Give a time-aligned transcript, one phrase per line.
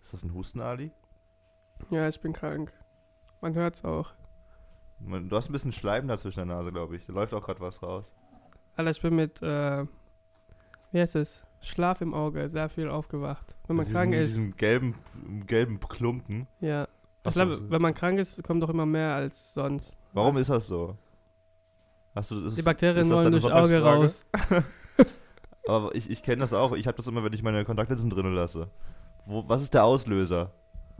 [0.00, 0.92] Ist das ein Husten, Ali?
[1.90, 2.72] Ja, ich bin krank.
[3.40, 4.12] Man hört's auch.
[5.00, 7.06] Du hast ein bisschen Schleim da zwischen der Nase, glaube ich.
[7.06, 8.10] Da läuft auch gerade was raus.
[8.76, 9.84] Alter, ich bin mit, äh,
[10.92, 11.42] wie heißt es?
[11.60, 13.56] Schlaf im Auge, sehr viel aufgewacht.
[13.66, 14.36] Wenn man krank ist.
[14.36, 14.94] Diesen gelben,
[15.46, 16.46] gelben Klumpen.
[16.60, 16.88] Ja.
[17.26, 19.98] Ich glaube, wenn man krank ist, kommt doch immer mehr als sonst.
[20.12, 20.96] Warum ist das so?
[22.14, 22.54] Hast du das?
[22.54, 24.26] Die Bakterien ist das wollen durchs Auge raus.
[25.70, 26.72] Aber ich, ich kenne das auch.
[26.72, 28.68] Ich habe das immer, wenn ich meine Kontaktlinsen drin lasse.
[29.26, 30.52] Wo, was ist der Auslöser?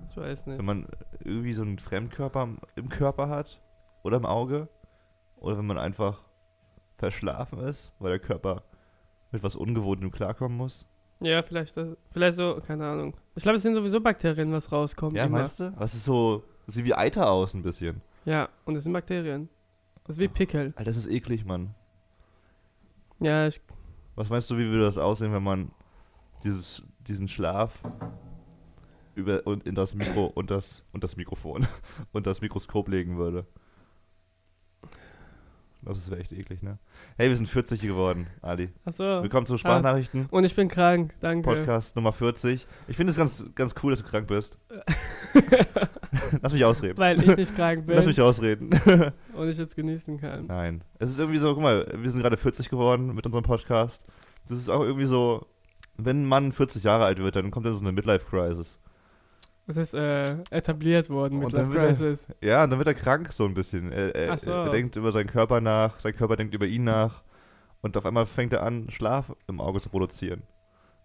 [0.08, 0.58] Ich weiß nicht.
[0.58, 0.86] Wenn man
[1.24, 3.60] irgendwie so einen Fremdkörper im- Körper hat
[4.02, 4.68] oder im Auge
[5.38, 6.24] oder wenn man einfach
[6.98, 8.62] verschlafen ist, weil der Körper
[9.30, 10.86] mit was Ungewohntem klarkommen muss.
[11.22, 13.14] Ja, vielleicht, das, vielleicht so, keine Ahnung.
[13.34, 15.16] Ich glaube, es sind sowieso Bakterien, was rauskommt.
[15.16, 15.38] Ja, immer.
[15.38, 15.72] meinst du?
[15.76, 18.00] Was ist so, sieht wie Eiter aus ein bisschen.
[18.24, 19.48] Ja, und es sind Bakterien.
[20.04, 20.68] Das ist wie Pickel.
[20.76, 21.74] Alter, das ist eklig, Mann.
[23.20, 23.60] Ja, ich,
[24.20, 25.70] Was meinst du, wie würde das aussehen, wenn man
[26.44, 27.80] dieses, diesen Schlaf
[29.14, 31.66] über und in das Mikro und das und das Mikrofon
[32.12, 33.46] und das Mikroskop legen würde?
[35.80, 36.78] Ich glaube, das wäre echt eklig, ne?
[37.16, 38.68] Hey, wir sind 40 geworden, Ali.
[38.84, 39.22] achso.
[39.22, 40.26] Willkommen zu Sprachnachrichten.
[40.30, 41.42] Und ich bin krank, danke.
[41.42, 42.66] Podcast Nummer 40.
[42.86, 44.58] Ich finde es ganz, ganz cool, dass du krank bist.
[46.42, 46.98] Lass mich ausreden.
[46.98, 48.78] Weil ich nicht krank bin Lass mich ausreden.
[49.34, 50.48] und ich jetzt genießen kann.
[50.48, 50.84] Nein.
[50.98, 54.04] Es ist irgendwie so, guck mal, wir sind gerade 40 geworden mit unserem Podcast.
[54.48, 55.46] Das ist auch irgendwie so,
[55.96, 58.78] wenn ein Mann 40 Jahre alt wird, dann kommt in so eine Midlife-Crisis.
[59.70, 62.28] Es ist äh, etabliert worden mit Life wird er- Crisis.
[62.42, 63.92] Ja, und dann wird er krank so ein bisschen.
[63.92, 64.50] Er, er, so.
[64.50, 67.22] er denkt über seinen Körper nach, sein Körper denkt über ihn nach.
[67.82, 70.42] Und auf einmal fängt er an, Schlaf im Auge zu produzieren.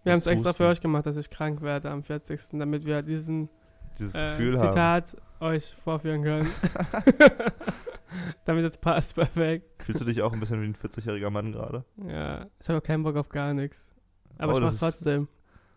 [0.04, 2.42] Wir haben es Das extra für euch gemacht, dass ich krank werde am 40.
[2.54, 3.50] damit wir diesen
[3.98, 4.70] Dieses äh, Gefühl haben.
[4.70, 6.48] Zitat euch vorführen können.
[8.46, 9.84] damit es passt perfekt.
[9.84, 11.84] Fühlst du dich auch ein bisschen wie ein 40-jähriger Mann gerade?
[12.08, 13.90] Ja, ich habe keinen Bock auf gar nichts.
[14.38, 15.28] Aber Oh, ich das mach ist- trotzdem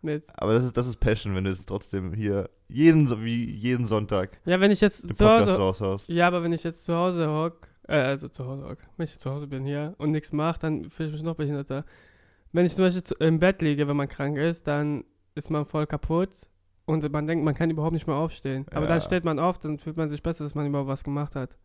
[0.02, 0.24] mit.
[0.36, 4.38] Aber das ist, das ist Passion, wenn du es trotzdem hier jeden, wie jeden Sonntag
[4.44, 6.08] Ja, wenn ich jetzt den zu Podcast Hause raushaust.
[6.10, 9.18] Ja, aber wenn ich jetzt zu Hause hock, äh, also zu Hause hock, wenn ich
[9.18, 11.84] zu Hause bin hier und nichts mache, dann fühle ich mich noch behinderter.
[12.52, 15.04] Wenn ich zum Beispiel zu, im Bett liege, wenn man krank ist, dann
[15.34, 16.30] ist man voll kaputt
[16.86, 18.66] und man denkt, man kann überhaupt nicht mehr aufstehen.
[18.70, 18.88] Aber Ja.
[18.92, 21.58] dann steht man auf, dann fühlt man sich besser, dass man überhaupt was gemacht hat.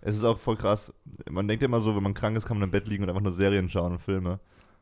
[0.00, 0.92] Es ist auch voll krass.
[1.28, 3.20] Man denkt immer so, wenn man krank ist, kann man im Bett liegen und einfach
[3.22, 4.38] nur Serien schauen und Filme.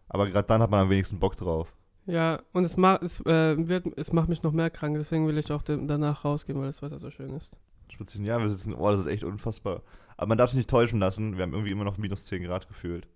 [0.08, 1.72] Aber gerade dann hat man am wenigsten Bock drauf.
[2.06, 5.38] Ja, und es, macht es, äh, wird, es macht mich noch mehr krank, deswegen will
[5.38, 7.50] ich auch danach rausgehen, weil das Wetter so schön ist.
[7.88, 9.82] Spazieren, ja, wir sitzen, oh, das ist echt unfassbar.
[10.16, 12.68] Aber man darf sich nicht täuschen lassen, wir haben irgendwie immer noch minus 10 Grad
[12.68, 13.08] gefühlt.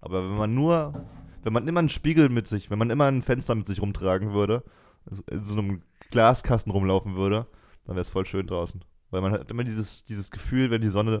[0.00, 1.06] Aber wenn man nur,
[1.42, 4.34] wenn man immer einen Spiegel mit sich, wenn man immer ein Fenster mit sich rumtragen
[4.34, 4.62] würde,
[5.08, 7.46] also in so einem Glaskasten rumlaufen würde,
[7.86, 8.84] dann wäre es voll schön draußen.
[9.10, 11.20] Weil man hat immer dieses, dieses Gefühl, wenn die Sonne,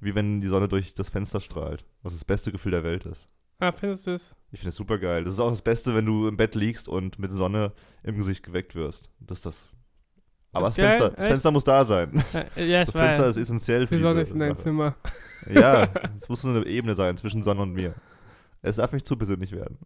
[0.00, 3.28] wie wenn die Sonne durch das Fenster strahlt, was das beste Gefühl der Welt ist.
[3.58, 4.36] Ah, findest du es?
[4.52, 5.24] Ich finde es super geil.
[5.24, 7.72] Das ist auch das Beste, wenn du im Bett liegst und mit Sonne
[8.04, 9.10] im Gesicht geweckt wirst.
[9.20, 9.76] Das ist das.
[10.52, 11.26] Aber das, Das ist Fenster, das?
[11.26, 12.24] Fenster muss da sein.
[12.56, 13.36] Ja, ja, Das Fenster weiß.
[13.36, 14.62] ist essentiell für Die Sonne ist in deinem Sache.
[14.62, 14.96] Zimmer.
[15.50, 17.94] Ja, es muss so eine Ebene sein zwischen Sonne und mir.
[18.62, 19.78] Es darf nicht zu persönlich werden.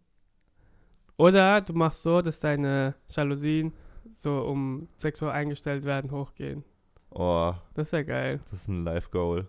[1.17, 3.73] Oder du machst so, dass deine Jalousien
[4.15, 6.63] so um 6 Uhr eingestellt werden, hochgehen.
[7.11, 8.39] Oh, Das wäre geil.
[8.49, 9.47] das ist ein Life-Goal.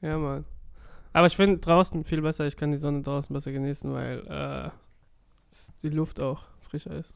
[0.00, 0.44] Ja, Mann.
[1.12, 2.46] Aber ich finde draußen viel besser.
[2.46, 4.70] Ich kann die Sonne draußen besser genießen, weil äh,
[5.82, 7.14] die Luft auch frischer ist.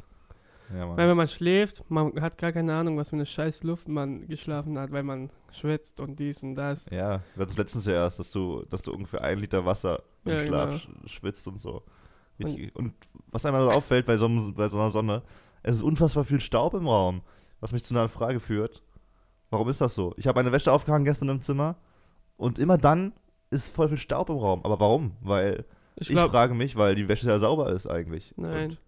[0.71, 0.97] Ja, Mann.
[0.97, 4.27] Weil wenn man schläft, man hat gar keine Ahnung, was für eine scheiß Luft man
[4.27, 6.87] geschlafen hat, weil man schwitzt und dies und das.
[6.91, 10.41] Ja, es letztens ja erst, dass du, dass du ungefähr ein Liter Wasser im Ja,
[10.41, 10.79] Schlaf genau.
[11.07, 11.83] sch schwitzt und so.
[12.43, 12.75] Richtig.
[12.75, 12.95] Und,
[13.31, 15.23] was einem so auffällt bei so, bei so einer Sonne,
[15.63, 17.23] es ist unfassbar viel Staub im Raum.
[17.61, 18.83] Was mich zu einer Frage führt.
[19.51, 20.15] Warum ist das so?
[20.17, 21.77] Ich habe meine Wäsche aufgehangen gestern im Zimmer
[22.37, 23.13] und immer dann
[23.55, 24.61] ist voll viel Staub im Raum.
[24.65, 25.13] Aber warum?
[25.23, 25.65] Weil
[25.97, 28.33] Ich ich, glaube, frage mich, weil die Wäsche ja sauber ist eigentlich.
[28.37, 28.71] nein.
[28.71, 28.79] Und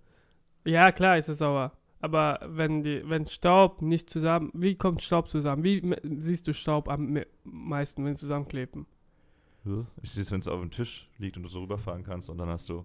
[0.71, 1.73] Ja, klar ist es sauer.
[2.01, 5.65] Aber wenn die, wenn Staub nicht zusammen, wie kommt Staub zusammen?
[5.65, 5.83] Wie
[6.21, 8.87] siehst du Staub am me meisten, wenn sie zusammenkleben?
[10.03, 12.39] Ich sehe es, wenn es auf dem Tisch liegt und du so rüberfahren kannst und
[12.39, 12.85] dann hast du.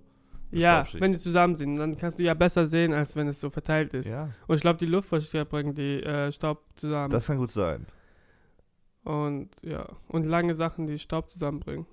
[0.52, 3.50] Ja, wenn die zusammen sind, dann kannst du ja besser sehen, als wenn es so
[3.50, 4.10] verteilt ist.
[4.10, 7.10] Ja, Und ich glaube, die Luftfeuchtigkeit bringt die äh, Staub zusammen.
[7.12, 7.86] das kann gut sein.
[9.04, 11.86] Und ja, und lange Sachen, die Staub zusammenbringen.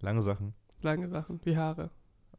[0.00, 0.54] Lange Sachen.
[0.82, 1.90] Lange Sachen, wie Haare.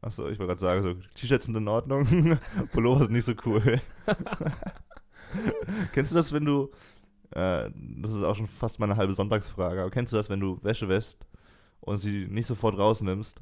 [0.02, 2.06] Achso, ich wollte gerade sagen, so T-Shirts sind in Ordnung,
[2.72, 3.80] Pullover sind nicht so cool.
[5.92, 6.70] kennst du das, wenn du,
[7.32, 10.58] äh, das ist auch schon fast meine halbe Sonntagsfrage, aber kennst du das, wenn du
[10.62, 11.18] Wäsche wäschst
[11.80, 13.40] und sie nicht sofort rausnimmst,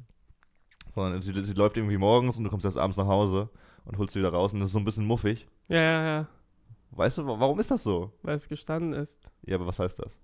[0.89, 3.49] sondern sie, sie läuft irgendwie morgens und du kommst erst abends nach Hause
[3.85, 5.47] und holst sie wieder raus und das ist so ein bisschen muffig.
[5.69, 6.27] Ja, ja, ja,
[6.91, 8.11] Weißt du, wa- warum ist das so?
[8.23, 9.31] weil es gestanden ist.
[9.45, 10.17] Ja, aber was heißt das?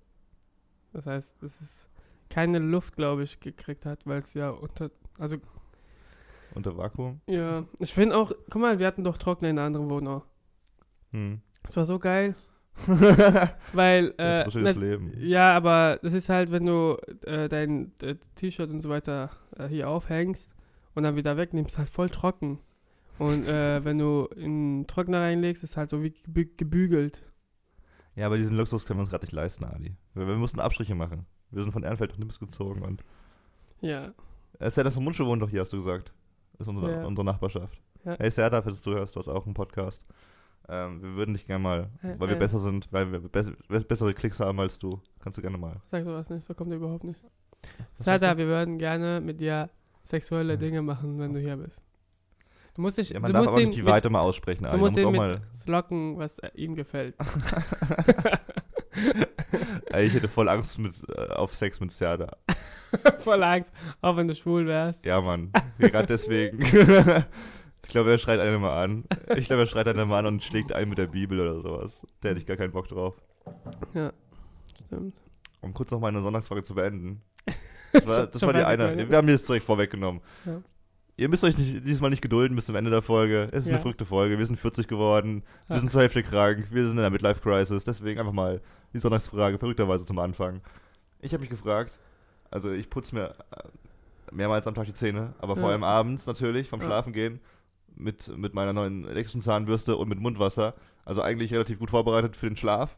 [0.95, 1.89] Das heißt, es ist
[2.29, 5.35] keine Luft, glaube ich, gekriegt hat, weil es ja unter, also
[6.53, 7.19] unter Vakuum.
[7.27, 10.21] Ja, ich finde auch, guck mal, wir hatten doch Trockner in einer anderen Wohnung.
[11.11, 11.41] Hm.
[11.63, 12.35] Das war so geil,
[13.73, 15.11] weil, äh, so schönes Leben.
[15.19, 19.67] ja, aber das ist halt, wenn du äh, dein äh, T-Shirt und so weiter äh,
[19.67, 20.49] hier aufhängst
[20.93, 22.59] und dann wieder wegnimmst, halt voll trocken.
[23.19, 27.23] Und äh, wenn du in den Trockner reinlegst, ist halt so wie gebü gebügelt.
[28.15, 29.95] Ja, aber diesen Luxus können wir uns gerade nicht leisten, Ali.
[30.13, 31.25] Wir, wir mussten Abstriche machen.
[31.51, 33.03] Wir sind von Ehrenfeld nach Nims gezogen und
[33.81, 34.13] Ja,
[34.59, 36.13] Es ist ja das Mundschuh wohnt doch hier, hast du gesagt.
[36.53, 37.05] Das ist unsere, Ja.
[37.05, 37.81] unsere Nachbarschaft.
[38.05, 38.15] Ja.
[38.17, 40.05] Hey Serda, falls du hörst, du hast auch einen Podcast.
[40.69, 42.39] Ähm, wir würden dich gerne mal, Äh, weil wir äh.
[42.39, 44.99] besser sind, weil wir bess bessere Klicks haben als du.
[45.19, 45.81] Kannst du gerne mal.
[45.91, 47.19] sag sowas nicht, so kommt er überhaupt nicht.
[47.97, 49.69] Was heißt wir würden gerne mit dir
[50.03, 50.57] sexuelle Ja.
[50.57, 51.83] Dinge machen, wenn du hier bist.
[52.75, 54.93] Du musst dich, Ja, man du darf aber nicht die Weite mal aussprechen, Du musst
[54.93, 55.41] muss ihn auch mal.
[55.65, 57.15] locken, was äh, ihm gefällt.
[59.97, 62.37] Ich hätte voll Angst mit, äh, auf Sex mit Serda.
[63.19, 65.05] Voll Angst, auch wenn du schwul wärst.
[65.05, 65.51] Ja, Mann.
[65.79, 66.61] Gerade deswegen.
[66.61, 69.03] ich glaube, er schreit einen mal an.
[69.35, 72.05] Ich glaube, er schreit einen mal an und schlägt einen mit der Bibel oder sowas.
[72.21, 73.15] Da hätte ich gar keinen Bock drauf.
[74.85, 75.21] Stimmt.
[75.61, 77.21] Um kurz noch meine Sonntagsfrage zu beenden.
[77.91, 79.09] Das war, das war die eine.
[79.09, 80.21] Wir haben die jetzt direkt vorweggenommen.
[80.45, 80.61] Ja.
[81.17, 83.47] Ihr müsst euch nicht, diesmal nicht gedulden bis zum Ende der Folge.
[83.53, 83.75] Es ist Ja.
[83.75, 84.37] eine verrückte Folge.
[84.37, 85.43] Wir sind 40 geworden.
[85.67, 85.79] Wir Ja.
[85.79, 86.67] sind zur Hälfte krank.
[86.71, 87.85] Wir sind in der Midlife-Crisis.
[87.85, 88.61] Deswegen einfach mal
[88.93, 90.61] die Sonntagsfrage verrückterweise zum Anfang.
[91.21, 91.97] Ich habe mich gefragt,
[92.51, 93.63] also ich putze mir äh,
[94.35, 95.69] mehrmals am Tag die Zähne, aber vor Ja.
[95.69, 96.81] allem abends natürlich vom.
[96.81, 97.39] Schlafengehen
[97.95, 100.73] mit, mit meiner neuen elektrischen Zahnbürste und mit Mundwasser.
[101.05, 102.97] Also eigentlich relativ gut vorbereitet für den Schlaf.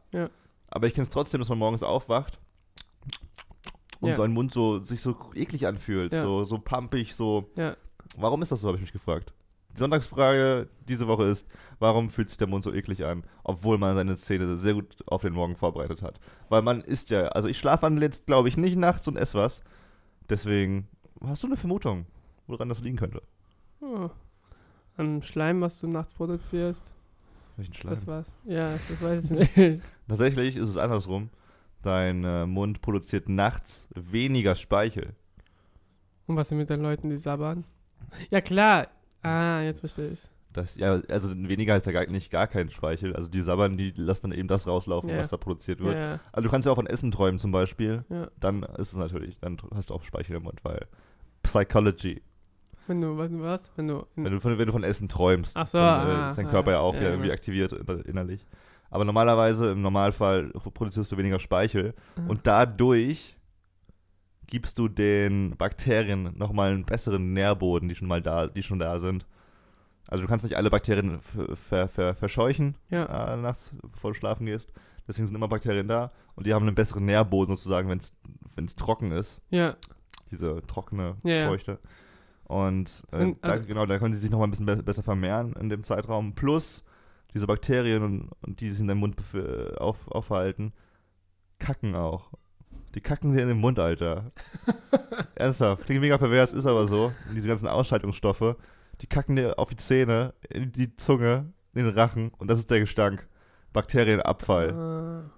[0.69, 2.39] Aber ich kenne es trotzdem, dass man morgens aufwacht
[3.99, 4.15] und Ja.
[4.15, 6.23] sein Mund so sich so eklig anfühlt, Ja.
[6.23, 7.49] so, so pumpig, so.
[7.55, 7.75] Ja.
[8.15, 9.33] Warum ist das so, habe ich mich gefragt.
[9.73, 13.95] Die Sonntagsfrage diese Woche ist, warum fühlt sich der Mund so eklig an, obwohl man
[13.95, 16.19] seine Zähne sehr gut auf den Morgen vorbereitet hat?
[16.49, 19.63] Weil man isst ja, also ich schlafe jetzt, glaube ich, nicht nachts und esse was.
[20.29, 20.87] Deswegen,
[21.23, 22.07] hast du eine Vermutung,
[22.47, 23.21] woran das liegen könnte?
[23.81, 24.09] Oh.
[24.95, 26.91] An Schleim, was du nachts produzierst.
[27.55, 27.93] Welchen Schleim?
[27.93, 28.35] Das war's.
[28.45, 29.83] Ja, das weiß ich nicht.
[30.07, 31.29] Tatsächlich ist es andersrum.
[31.83, 35.13] Dein äh, Mund produziert nachts weniger Speichel.
[36.25, 37.63] Und was ist mit den Leuten, die sabbern?
[38.29, 38.87] Ja, klar.
[39.23, 40.21] Ah, jetzt verstehe ich.
[40.53, 43.15] Das, ja, also weniger heißt ja gar, nicht gar kein Speichel.
[43.15, 45.17] Also die sabbern, die lassen dann eben das rauslaufen, Ja.
[45.17, 45.95] was da produziert wird.
[45.95, 48.05] Ja, Also du kannst ja auch von Essen träumen zum Beispiel.
[48.09, 48.27] ja.
[48.39, 50.87] Dann ist es natürlich, dann hast du auch Speichel im Mund, weil
[51.43, 52.21] Psychology.
[52.87, 53.71] Wenn du, was, was?
[53.75, 56.29] Wenn du, Wenn du von, wenn du von Essen träumst, Ach so, dann äh, ah,
[56.29, 58.45] ist dein ah, Körper ja auch ja, wieder irgendwie aktiviert inner- innerlich.
[58.89, 62.21] Aber normalerweise, im Normalfall, produzierst du weniger Speichel Ah.
[62.29, 63.36] und dadurch
[64.47, 68.99] gibst du den Bakterien nochmal einen besseren Nährboden, die schon mal da, die schon da
[68.99, 69.25] sind.
[70.07, 73.33] Also du kannst nicht alle Bakterien ver, ver, verscheuchen ja.
[73.33, 74.71] äh, nachts, bevor du schlafen gehst.
[75.07, 79.11] Deswegen sind immer Bakterien da und die haben einen besseren Nährboden sozusagen, wenn es trocken
[79.11, 79.41] ist.
[79.49, 79.75] Ja,
[80.31, 81.47] Diese trockene Ja.
[81.49, 81.79] Feuchte.
[82.45, 85.03] Und äh, Sind- da, also- genau, da können sie sich nochmal ein bisschen be besser
[85.03, 86.33] vermehren in dem Zeitraum.
[86.35, 86.83] Plus
[87.33, 90.71] diese Bakterien und, und die sich in deinem Mund bef- auf, aufhalten,
[91.59, 92.31] kacken auch.
[92.97, 94.31] Die kacken dir in den Mund, Alter.
[95.35, 95.85] Ernsthaft.
[95.85, 97.13] Klingt mega pervers, ist aber so.
[97.29, 98.55] Und diese ganzen Ausscheidungsstoffe,
[99.01, 102.71] die kacken dir auf die Zähne, in die Zunge, in den Rachen und das ist
[102.71, 103.27] der Gestank.
[103.71, 104.73] Bakterienabfall.
[104.73, 105.29] Ah,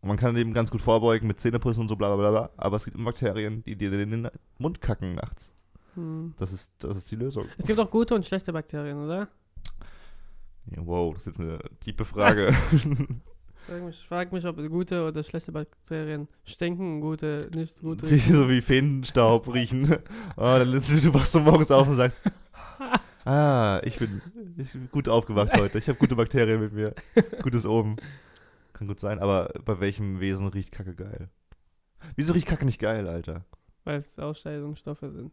[0.00, 2.50] Und man kann dem ganz gut vorbeugen mit Zähneputzen und so bla bla bla.
[2.56, 4.28] Aber es gibt immer Bakterien, die dir in den
[4.58, 5.52] Mund kacken nachts.
[5.94, 6.34] hm.
[6.38, 7.46] Das ist, das ist die Lösung.
[7.58, 9.26] Es gibt auch gute und schlechte Bakterien, oder?
[10.66, 12.54] Ja, wow, das ist jetzt eine tiefe Frage.
[13.66, 18.06] Frag mich, frag mich, ob gute oder schlechte Bakterien stinken gute, nicht gute.
[18.06, 19.96] die so wie Feenstaub riechen.
[20.36, 22.16] Oh, dann du wachst so morgens auf und sagst,
[23.24, 24.22] ah, ich bin,
[24.56, 25.78] ich bin gut aufgewacht heute.
[25.78, 26.94] Ich habe gute Bakterien mit mir.
[27.42, 27.96] Gutes Oben.
[28.72, 31.28] Kann gut sein, aber bei welchem Wesen riecht Kacke geil?
[32.16, 33.44] Wieso riecht Kacke nicht geil, Alter?
[33.84, 35.32] Weil es Ausscheidungsstoffe sind.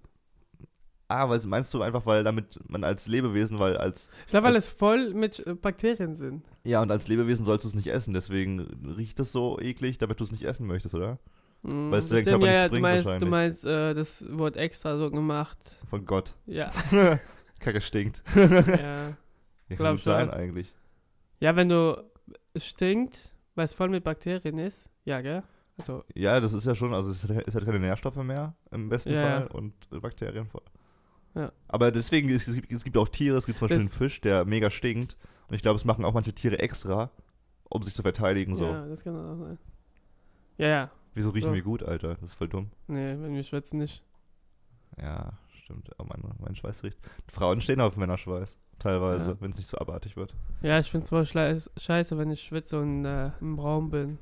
[1.09, 4.53] Ah, weil meinst du einfach, weil damit man als Lebewesen, weil als Ich glaube, weil
[4.55, 6.43] Das- es voll mit äh, Bakterien sind.
[6.65, 8.59] ja und als Lebewesen sollst du es nicht essen, deswegen
[8.97, 11.17] riecht das so eklig, damit du es nicht essen möchtest, oder?
[11.63, 13.29] Hm, Weil es bestimmt, Körper ja, nichts ja, du bringt meinst, du wahrscheinlich.
[13.29, 15.57] meinst, äh, das wurde extra so gemacht.
[15.89, 16.35] Von Gott.
[16.45, 16.71] Ja,
[17.59, 18.21] Kacke stinkt.
[18.35, 19.15] ja.
[19.69, 20.73] Ja, kann gut sein eigentlich.
[21.39, 22.03] Ja, wenn du,
[22.53, 24.89] es stinkt, weil es voll mit Bakterien ist.
[25.05, 25.41] Ja, gell?
[25.77, 28.89] Also, Ja, das ist ja schon, also es hat, es hat keine Nährstoffe mehr im
[28.89, 30.63] besten Ja, Fall und Bakterien voll.
[31.37, 31.51] Ja.
[31.67, 33.97] Aber deswegen, es, es, gibt, es gibt auch Tiere, es gibt zum Beispiel Das- einen
[33.97, 35.17] Fisch, der mega stinkt.
[35.47, 37.09] Und ich glaube, es machen auch manche Tiere extra,
[37.69, 38.55] um sich zu verteidigen.
[38.55, 38.65] So.
[38.65, 39.57] ja, das kann auch sein.
[40.57, 40.91] Ja, ja.
[41.13, 41.53] Wieso riechen So.
[41.55, 42.15] wir gut, Alter?
[42.15, 42.69] Das ist voll dumm.
[42.87, 44.03] Nee, wenn wir schwitzen nicht.
[45.01, 45.89] Ja, stimmt.
[45.99, 46.97] Oh, mein, mein Schweiß riecht.
[47.31, 48.57] Frauen stehen auf Männerschweiß.
[48.79, 49.37] Teilweise, Ja.
[49.41, 50.35] wenn es nicht so abartig wird.
[50.61, 54.19] Ja, ich finde es voll scheiße, wenn ich schwitze und äh, im Raum bin.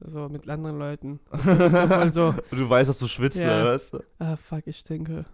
[0.00, 1.20] So mit anderen Leuten.
[2.10, 3.62] So du weißt, dass du schwitzt, Ja.
[3.62, 3.92] oder was?
[4.18, 5.24] ah fuck, ich stinke.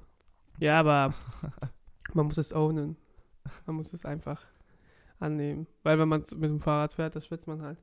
[0.58, 1.14] Ja, aber
[2.14, 2.96] man muss es ownen.
[3.66, 4.42] Man muss es einfach
[5.20, 5.66] annehmen.
[5.82, 7.78] Weil wenn man mit dem Fahrrad fährt, da schwitzt man halt.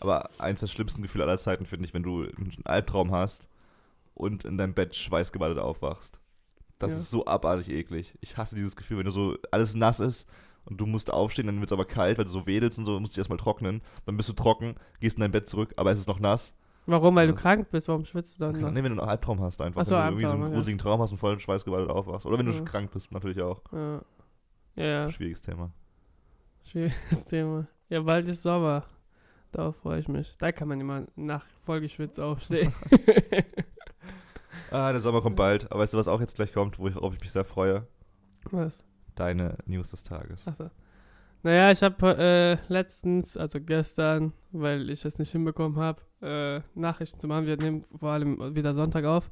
[0.00, 3.48] Aber eins der schlimmsten Gefühle aller Zeiten finde ich, wenn du einen Albtraum hast
[4.14, 6.18] und in deinem Bett schweißgebadet aufwachst.
[6.78, 6.96] Das Ja.
[6.96, 8.16] ist so abartig eklig.
[8.20, 10.28] Ich hasse dieses Gefühl, wenn du so alles nass ist
[10.64, 12.98] und du musst aufstehen, dann wird es aber kalt, weil du so wedelst und so,
[12.98, 13.80] musst dich erstmal trocknen.
[14.04, 16.54] Dann bist du trocken, gehst in dein Bett zurück, aber es ist noch nass.
[16.86, 17.14] Warum?
[17.14, 18.70] Weil du krank bist, warum schwitzt du dann noch?
[18.70, 19.82] Nee, wenn du einen Albtraum hast einfach.
[19.82, 20.56] Ach so, wenn du irgendwie so Albtraum, einen ja.
[20.56, 22.26] gruseligen Traum hast und voll schweißgebadet aufwachst.
[22.26, 22.60] Oder wenn du Ja.
[22.62, 23.62] krank bist, natürlich auch.
[23.72, 24.02] Ja.
[24.74, 25.70] ja, Schwieriges Thema.
[26.64, 27.66] schwieriges Thema.
[27.88, 28.84] Ja, bald ist Sommer.
[29.52, 30.34] Darauf freue ich mich.
[30.38, 32.72] Da kann man immer nach vollgeschwitzt aufstehen.
[34.70, 35.70] Ah, der Sommer kommt bald.
[35.70, 37.86] Aber weißt du, was auch jetzt gleich kommt, worauf ich mich sehr freue?
[38.50, 38.86] Was?
[39.14, 40.48] Deine News des Tages.
[40.48, 40.70] Achso.
[41.44, 47.18] Naja, ich habe äh, letztens, also gestern, weil ich es nicht hinbekommen habe, äh, Nachrichten
[47.18, 47.46] zu machen.
[47.46, 49.30] Wir nehmen vor allem wieder Sonntag auf.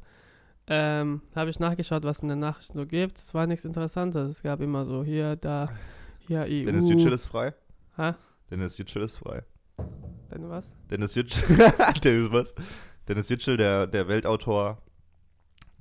[0.66, 3.18] Ähm, habe ich nachgeschaut, was in den Nachrichten so gibt.
[3.18, 4.30] Es war nichts Interessantes.
[4.30, 5.68] Es gab immer so hier, da,
[6.18, 6.64] hier EU.
[6.64, 7.54] Dennis Yücel ist frei.
[7.96, 8.16] Ha?
[8.50, 9.42] Dennis Yücel ist frei.
[10.32, 10.64] Denn was?
[10.90, 11.56] Dennis Yücel,
[12.04, 12.54] Dennis was?
[13.08, 14.78] Dennis Yücel, der, der Weltautor,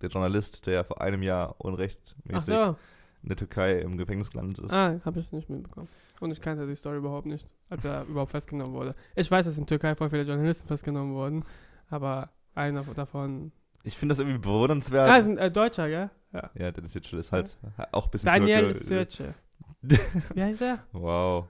[0.01, 2.75] der Journalist, der vor einem Jahr unrechtmäßig so.
[3.23, 4.73] in der Türkei im Gefängnis gelandet ist.
[4.73, 5.87] Ah, habe ich nicht mitbekommen.
[6.19, 8.95] Und ich kannte die Story überhaupt nicht, als er überhaupt festgenommen wurde.
[9.15, 11.45] Ich weiß, dass in Türkei voll viele Journalisten festgenommen wurden,
[11.89, 13.51] aber einer davon.
[13.83, 15.09] Ich finde das irgendwie bewundernswert.
[15.09, 16.09] Ah, ist ein äh, Deutscher, gell?
[16.33, 16.51] Ja.
[16.53, 17.57] ja, Dennis Yücel ist halt
[17.91, 18.79] auch ein bisschen Daniel Türke.
[18.83, 19.33] Sürce.
[20.33, 20.79] Wie heißt er?
[20.91, 21.45] Wow.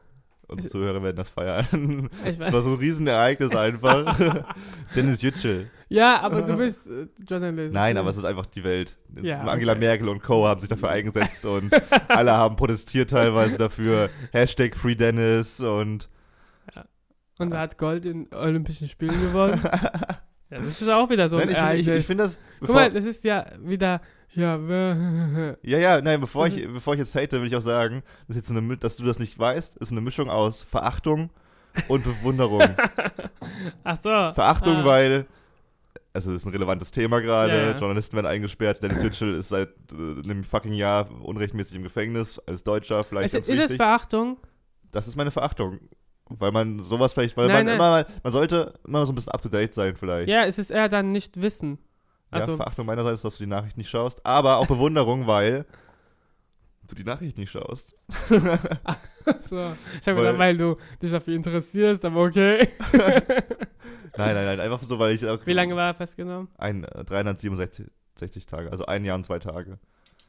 [0.49, 2.09] Unsere Zuhörer werden das feiern.
[2.39, 4.19] Das war so ein Riesenereignis einfach.
[4.95, 5.69] Dennis Yücel.
[5.89, 7.73] Ja, aber du bist äh, Journalist.
[7.73, 8.97] Nein, aber es ist einfach die Welt.
[9.15, 9.79] Es Ja, Angela okay.
[9.81, 10.47] Merkel und Co.
[10.47, 11.71] haben sich dafür eingesetzt und
[12.07, 14.09] alle haben protestiert teilweise dafür.
[14.31, 16.09] Hashtag Free Dennis und
[17.37, 19.61] Und er hat Gold in Olympischen Spielen gewonnen.
[19.63, 22.39] ja, das ist auch wieder so ein Nein, ich finde ich, ich find das.
[22.59, 24.01] Guck mal, das ist ja wieder.
[24.33, 24.55] Ja,
[25.63, 26.57] ja, ja, nein, bevor Mhm.
[26.57, 29.19] ich, bevor ich jetzt hate, will ich auch sagen, dass, jetzt eine, dass du das
[29.19, 31.29] nicht weißt, ist eine Mischung aus Verachtung
[31.87, 32.61] und Bewunderung.
[33.83, 34.09] Ach so.
[34.09, 34.85] Verachtung, ah.
[34.85, 35.25] weil.
[36.11, 37.53] Also, das ist ein relevantes Thema gerade.
[37.53, 37.77] Ja, ja.
[37.77, 38.81] Journalisten werden eingesperrt.
[38.81, 42.39] Dennis Yücel ist seit äh, einem fucking Jahr unrechtmäßig im Gefängnis.
[42.39, 43.75] Als Deutscher vielleicht Ist, ganz ist es.
[43.75, 44.37] Verachtung?
[44.91, 45.79] Das ist meine Verachtung.
[46.29, 48.05] Weil man sowas vielleicht, weil Nein, man nein.
[48.05, 50.29] immer, man sollte immer so ein bisschen up to date sein vielleicht.
[50.29, 51.79] Ja, es ist eher dann nicht Wissen.
[52.31, 55.65] Ja, Also, Verachtung meinerseits, dass du die Nachricht nicht schaust, aber auch Bewunderung, weil
[56.87, 57.95] du die Nachricht nicht schaust.
[58.29, 59.73] so.
[60.01, 62.67] Ich habe gedacht, weil du dich dafür interessierst, aber okay.
[64.17, 66.49] Nein, nein, nein, einfach so, weil ich auch Wie lange war er festgenommen?
[66.57, 69.79] ein äh, 367 60 Tage, also ein Jahr und zwei Tage.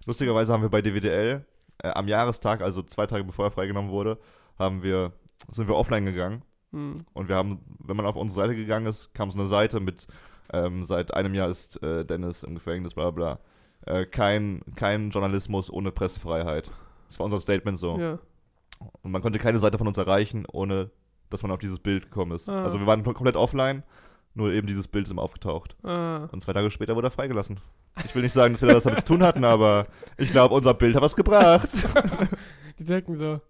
[0.07, 1.45] Lustigerweise haben wir bei DWDL
[1.83, 4.19] äh, am Jahrestag, also zwei Tage bevor er freigenommen wurde,
[4.59, 5.13] haben wir
[5.49, 6.43] sind wir offline gegangen
[6.73, 7.03] Hm.
[7.15, 10.07] und wir haben, wenn man auf unsere Seite gegangen ist, kam so eine Seite mit
[10.53, 13.39] ähm, seit einem Jahr ist äh, Dennis im Gefängnis, bla bla.
[13.85, 13.95] bla.
[13.95, 16.71] Äh, kein, kein Journalismus ohne Pressefreiheit.
[17.09, 17.99] Das war unser Statement so.
[17.99, 18.19] Ja.
[19.03, 20.91] Und man konnte keine Seite von uns erreichen, ohne
[21.29, 22.49] dass man auf dieses Bild gekommen ist.
[22.49, 22.65] Ah.
[22.65, 23.83] Also wir waren komplett offline,
[24.35, 25.77] nur eben dieses Bild ist immer aufgetaucht.
[25.85, 26.29] Ah.
[26.31, 27.61] Und zwei Tage später wurde er freigelassen.
[28.05, 30.75] Ich will nicht sagen, dass wir das damit zu tun hatten, aber ich glaube, unser
[30.75, 31.69] Bild hat was gebracht.
[32.79, 33.41] Die denken so,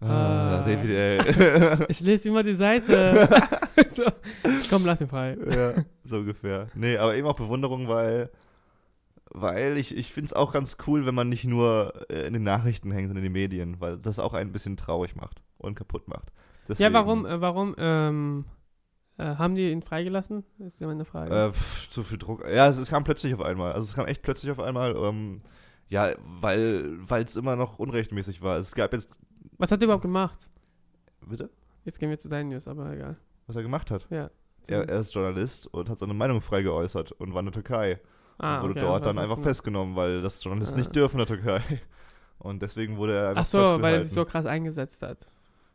[0.00, 0.62] Ah, Ah.
[0.62, 1.86] DWDL.
[1.88, 3.28] ich lese immer die Seite.
[3.90, 4.04] so.
[4.70, 5.36] Komm, lass ihn frei.
[5.50, 5.74] ja,
[6.04, 6.68] so ungefähr.
[6.74, 8.30] Nee, aber eben auch Bewunderung, weil,
[9.30, 12.42] weil ich, ich finde es auch ganz cool, wenn man nicht nur äh, in den
[12.44, 16.06] Nachrichten hängt und in den Medien, weil das auch ein bisschen traurig macht und kaputt
[16.08, 16.28] macht.
[16.30, 16.34] Ja,
[16.68, 18.44] Deswegen, warum, äh, warum, ähm,
[19.16, 20.44] äh, haben die ihn freigelassen?
[20.60, 21.34] Ist ja meine Frage.
[21.34, 22.44] Äh, pff, zu viel Druck.
[22.48, 23.72] Ja, es, es kam plötzlich auf einmal.
[23.72, 24.94] Also es kam echt plötzlich auf einmal.
[24.96, 25.40] Ähm,
[25.88, 28.58] ja, weil es immer noch unrechtmäßig war.
[28.58, 29.10] Es gab jetzt.
[29.56, 30.48] Was hat er überhaupt gemacht?
[31.26, 31.50] Bitte?
[31.84, 33.16] Jetzt gehen wir zu deinen News, aber egal.
[33.46, 34.06] Was er gemacht hat.
[34.10, 34.30] Ja.
[34.68, 38.00] Er, er ist Journalist und hat seine Meinung frei geäußert und war in der Türkei.
[38.38, 40.78] ah, und wurde okay, dort dann einfach festgenommen, weil das Journalisten Ah.
[40.78, 41.62] nicht dürfen in der Türkei.
[42.40, 45.26] Und deswegen wurde er einfach Ach so, weil er sich so krass eingesetzt hat.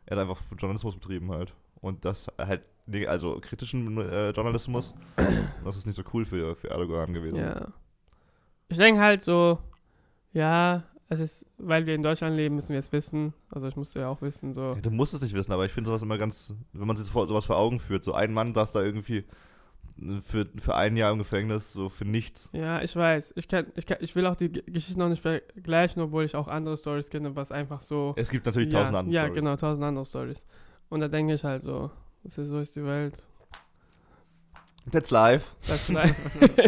[0.06, 1.54] Er hat einfach Journalismus betrieben halt.
[1.82, 2.62] Und das halt,
[3.06, 4.94] also kritischen äh, Journalismus.
[5.62, 7.36] das ist nicht so cool für, für Erdogan gewesen.
[7.36, 7.68] Ja.
[8.68, 9.58] Ich denke halt so,
[10.32, 13.34] ja, es ist, weil wir in Deutschland leben, müssen wir es wissen.
[13.50, 14.72] Also ich musste ja auch wissen, so.
[14.74, 17.06] Ja, du musst es nicht wissen, aber ich finde sowas immer ganz, wenn man sich
[17.06, 19.24] sowas vor Augen führt, so ein Mann saß da irgendwie
[20.22, 22.50] für, für ein Jahr im Gefängnis, so für nichts.
[22.52, 23.34] Ja, ich weiß.
[23.36, 26.48] Ich, kann, ich, kann, ich will auch die Geschichte noch nicht vergleichen, obwohl ich auch
[26.48, 28.14] andere Stories kenne, was einfach so.
[28.16, 29.34] Es gibt natürlich ja, tausend andere Ja, Storys.
[29.34, 30.44] genau, tausend andere Stories.
[30.88, 31.90] Und da denke ich halt so,
[32.24, 33.26] das ist so ist die Welt.
[34.90, 35.54] That's live.
[35.66, 36.14] Das bleibt.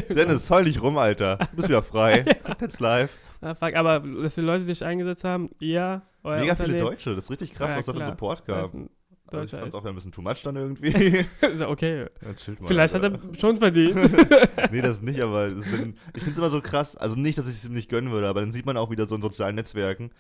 [0.09, 1.37] Dennis, heul nicht rum, Alter.
[1.37, 2.23] Du bist wieder frei.
[2.59, 3.11] That's live.
[3.41, 6.03] Ah, fuck, aber dass die Leute sich eingesetzt haben, ja.
[6.23, 8.05] Euer Mega viele Deutsche, das ist richtig krass, Ja, was da für.
[8.05, 8.63] Support gab.
[8.65, 9.75] Also ich fand's ist.
[9.75, 11.25] auch ein bisschen too much dann irgendwie.
[11.59, 12.07] ja okay.
[12.23, 13.19] ja, mal, Vielleicht hat Alter.
[13.33, 13.97] er schon verdient.
[14.73, 16.97] nee, das nicht, aber es sind, ich finde es immer so krass.
[16.97, 19.09] Also nicht, dass ich es ihm nicht gönnen würde, aber dann sieht man auch wieder
[19.09, 20.11] so in sozialen Netzwerken,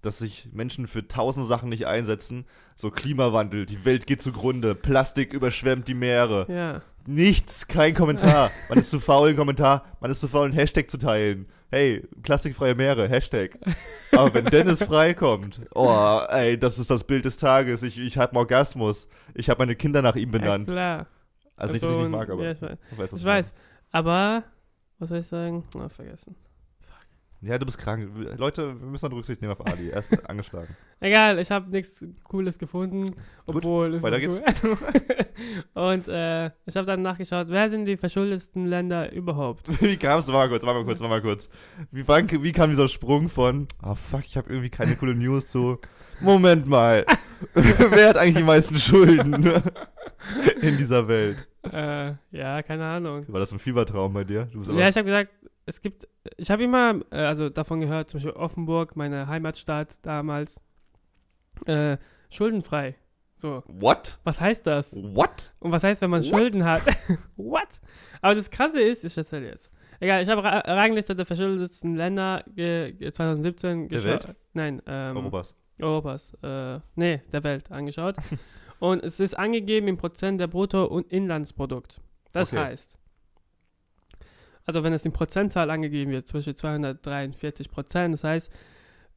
[0.00, 2.46] dass sich Menschen für tausende Sachen nicht einsetzen.
[2.76, 6.46] So Klimawandel, die Welt geht zugrunde, Plastik überschwemmt die Meere.
[6.48, 6.82] ja.
[7.06, 8.50] Nichts, kein Kommentar.
[8.68, 9.84] Man ist zu faul, einen Kommentar.
[10.00, 11.46] Man ist zu faul, einen Hashtag zu teilen.
[11.70, 13.56] Hey, plastikfreie Meere, Hashtag.
[14.12, 17.84] Aber wenn Dennis freikommt, oh, ey, das ist das Bild des Tages.
[17.84, 19.06] Ich, ich habe einen Orgasmus.
[19.34, 20.66] Ich habe meine Kinder nach ihm ja, benannt.
[20.66, 21.06] klar.
[21.56, 22.78] Also nicht, dass ich So nicht mag, aber Ja, ich weiß.
[22.96, 23.52] weißt, was Ich weiß.
[23.92, 24.44] Aber,
[24.98, 25.64] was soll ich sagen?
[25.76, 26.34] Na, vergessen.
[27.42, 28.06] Ja, du bist krank.
[28.36, 29.88] Leute, wir müssen dann Rücksicht nehmen auf Ali.
[29.88, 30.76] Er ist angeschlagen.
[31.00, 33.14] Egal, ich habe nichts Cooles gefunden,
[33.46, 34.76] obwohl es weiter was cool-
[35.72, 39.68] Und äh, ich habe dann nachgeschaut, wer sind die verschuldetsten Länder überhaupt?
[39.82, 40.26] Wie kam es?
[40.28, 41.48] Warte mal kurz, warte mal kurz, warte mal kurz.
[41.90, 45.48] Wie, wann, wie kam dieser Sprung von, oh fuck, ich habe irgendwie keine coole News
[45.48, 45.78] zu.
[46.20, 47.06] Moment mal.
[47.54, 49.50] Wer hat eigentlich die meisten Schulden
[50.60, 51.48] in dieser Welt?
[51.72, 53.24] äh, ja, keine Ahnung.
[53.28, 54.48] War das ein Fiebertraum bei dir?
[54.74, 55.30] Ja, ich habe gesagt,
[55.70, 60.60] es gibt, ich habe immer, äh, also davon gehört, zum Beispiel Offenburg, meine Heimatstadt damals,
[61.66, 61.96] äh,
[62.30, 62.96] schuldenfrei.
[63.38, 64.18] So, What?
[64.24, 64.94] was heißt das?
[65.02, 65.52] What?
[65.60, 66.28] Und was heißt, wenn man What?
[66.36, 66.82] Schulden hat?
[67.36, 67.80] What?
[68.20, 69.70] Aber das Krasse ist, ich erzähle jetzt.
[69.98, 74.24] Egal, ich habe Ra Rangliste der verschuldetsten Länder ge ge 2017 Der geschaut.
[74.28, 74.36] Welt?
[74.54, 75.54] Nein, ähm, Europas.
[75.80, 76.34] Europas.
[76.42, 78.16] Äh, nee, der Welt angeschaut.
[78.78, 82.00] Und es ist angegeben im Prozent der Brutto- und Inlandsprodukt.
[82.32, 82.64] Das Okay.
[82.64, 82.98] heißt,
[84.70, 88.50] also wenn es in Prozentzahl angegeben wird, zum Beispiel 243 Prozent, das heißt,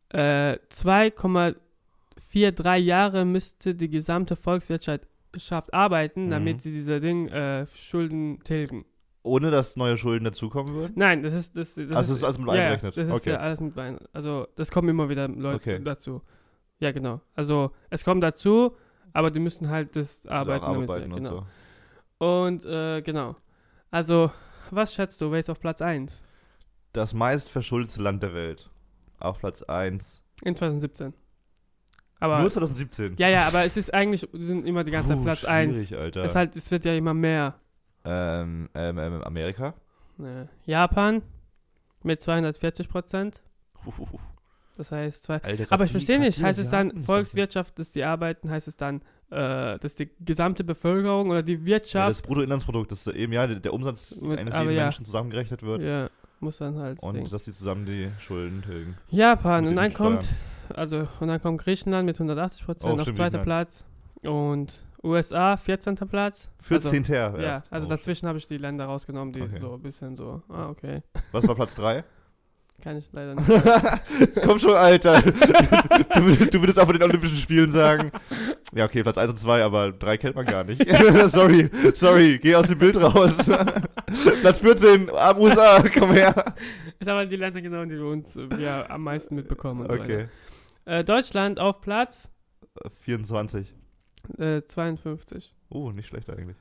[0.09, 6.29] äh, 2,43 Jahre müsste die gesamte Volkswirtschaft Schaft arbeiten, Mhm.
[6.29, 8.85] damit sie diese Ding äh, Schulden tilgen.
[9.23, 10.93] Ohne dass neue Schulden dazukommen würden?
[10.95, 12.77] Nein, das ist das, das Also das ist alles mit ja, ja?
[12.77, 13.31] Das ist Okay.
[13.31, 13.97] ja alles mit ein.
[14.11, 15.81] Also das kommen immer wieder Leute Okay.
[15.83, 16.21] dazu.
[16.79, 17.19] Ja, genau.
[17.33, 18.75] Also es kommt dazu,
[19.11, 21.45] aber die müssen halt das Also auch arbeiten, damit sie- arbeiten und genau.
[22.19, 22.27] so.
[22.27, 23.35] Und äh, genau.
[23.89, 24.31] Also,
[24.75, 26.23] was schätzt du, wer ist auf Platz 1
[26.93, 28.69] Das meist verschuldete Land der Welt.
[29.19, 30.21] Auf Platz 1.
[30.43, 31.13] in 2017?
[32.19, 33.15] Aber Nur 2017.
[33.17, 35.75] ja, ja, aber es ist eigentlich sind immer die ganze Zeit Puh, Platz 1.
[35.75, 36.23] schwierig, Alter.
[36.23, 37.55] Es halt es wird ja immer mehr.
[38.05, 39.73] ähm, ähm, ähm, Amerika?
[40.17, 40.47] Ne.
[40.65, 41.21] Japan
[42.03, 43.41] mit 240 Prozent.
[43.85, 44.21] Uff, uff, uff.
[44.75, 48.49] Das heißt, zwei, Alter, Aber ich verstehe nicht, heißt es dann Volkswirtschaft, dass die arbeiten,
[48.49, 52.91] heißt es dann, äh, dass die gesamte Bevölkerung oder die dachte- Ja, Wirtschaft, das Bruttoinlandsprodukt,
[52.91, 54.83] das eben ja der, Umsatz Mit- eines jeden ja.
[54.83, 55.81] Menschen zusammengerechnet wird.
[55.81, 56.09] ja,
[56.39, 57.01] muss dann halt.
[57.03, 57.29] Und Ding.
[57.29, 58.97] dass sie zusammen die Schulden tilgen.
[59.09, 60.29] Japan und dann kommt,
[60.73, 63.39] also und dann kommt Griechenland mit 180 Prozent Oh, auf zweiter.
[63.39, 63.85] Platz
[64.23, 65.95] und USA 14.
[66.07, 66.49] Platz.
[66.61, 67.05] 14.
[67.15, 69.59] Also, ja, also Oh, dazwischen habe ich die Länder rausgenommen, die Okay.
[69.59, 72.03] so ein bisschen so, ah okay, Was war Platz 3?
[72.83, 73.47] kann ich leider nicht.
[74.43, 75.21] Komm schon, Alter.
[75.21, 78.11] du, du würdest auch von den Olympischen Spielen sagen.
[78.75, 80.85] Ja, okay, Platz 1 und 2, aber 3 kennt man gar nicht.
[81.29, 83.37] sorry, sorry, geh aus dem Bild raus.
[84.41, 86.35] Platz 14, ab USA, komm her.
[86.99, 89.87] Ich habe halt die Länder genommen, die wir uns ja, am meisten mitbekommen.
[89.87, 90.27] So Okay.
[90.85, 92.31] Äh, Deutschland auf Platz
[93.03, 93.73] 24.
[94.37, 95.55] äh, 52.
[95.69, 96.57] Oh, nicht schlecht eigentlich.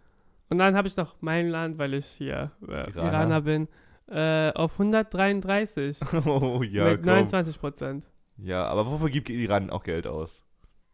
[0.51, 3.09] Und dann habe ich noch mein Land, weil ich hier äh, Iraner.
[3.09, 3.41] Iraner.
[3.41, 3.69] bin,
[4.09, 7.07] äh, auf 133 Oh, ja, mit komm.
[7.15, 8.09] 29 Prozent.
[8.39, 10.43] Ja, aber wofür gibt Iran auch Geld aus?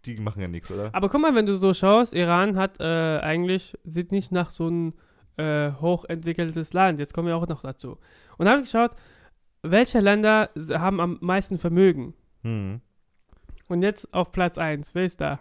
[0.05, 0.91] Die machen ja nichts, oder?
[0.93, 4.69] Aber guck mal, wenn du so schaust, Iran hat äh, eigentlich, sieht nicht nach so
[4.69, 4.95] ein
[5.37, 6.99] äh, hochentwickeltes Land.
[7.01, 7.99] Jetzt kommen wir auch noch dazu.
[8.37, 8.93] Und habe ich geschaut,
[9.63, 12.15] welche Länder haben am meisten Vermögen?
[12.43, 12.81] Hm.
[13.69, 15.41] Und jetzt auf Platz 1, wer ist da?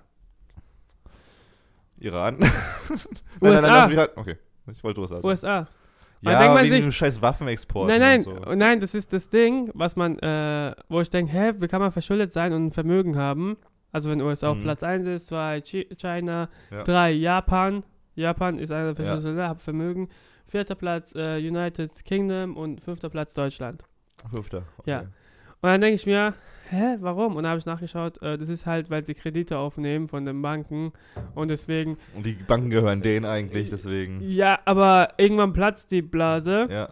[1.99, 2.37] Iran?
[3.41, 3.67] USA.
[3.67, 4.37] lass mich ran- Okay,
[4.71, 5.27] ich wollte USA sagen.
[5.27, 5.67] USA.
[6.21, 7.87] Da Ja, denkt man wegen sich- dem scheiß Waffenexport.
[7.87, 8.55] Nein, nein, Und so.
[8.55, 11.91] nein, das ist das Ding, was man, äh, wo ich denke, hä, wie kann man
[11.91, 13.57] verschuldet sein und ein Vermögen haben?
[13.91, 14.63] Also wenn USA auf Mhm.
[14.63, 16.83] Platz 1 ist, 2 Chi- China, Ja.
[16.83, 17.83] 3 Japan.
[18.15, 18.95] Japan ist einer der Ja.
[18.95, 20.09] verschuldeten Länder, hat Vermögen.
[20.47, 23.83] Vierter Platz äh, United Kingdom und fünfter Platz Deutschland.
[24.31, 24.63] Fünfter.
[24.77, 24.89] Okay.
[24.91, 24.99] Ja.
[25.01, 26.33] Und dann denke ich mir,
[26.69, 27.35] hä, warum?
[27.35, 30.41] Und dann habe ich nachgeschaut, äh, das ist halt, weil sie Kredite aufnehmen von den
[30.41, 30.91] Banken
[31.35, 34.19] und deswegen, Und die Banken gehören denen eigentlich, deswegen.
[34.21, 36.89] ja, aber irgendwann platzt die Blase Ja.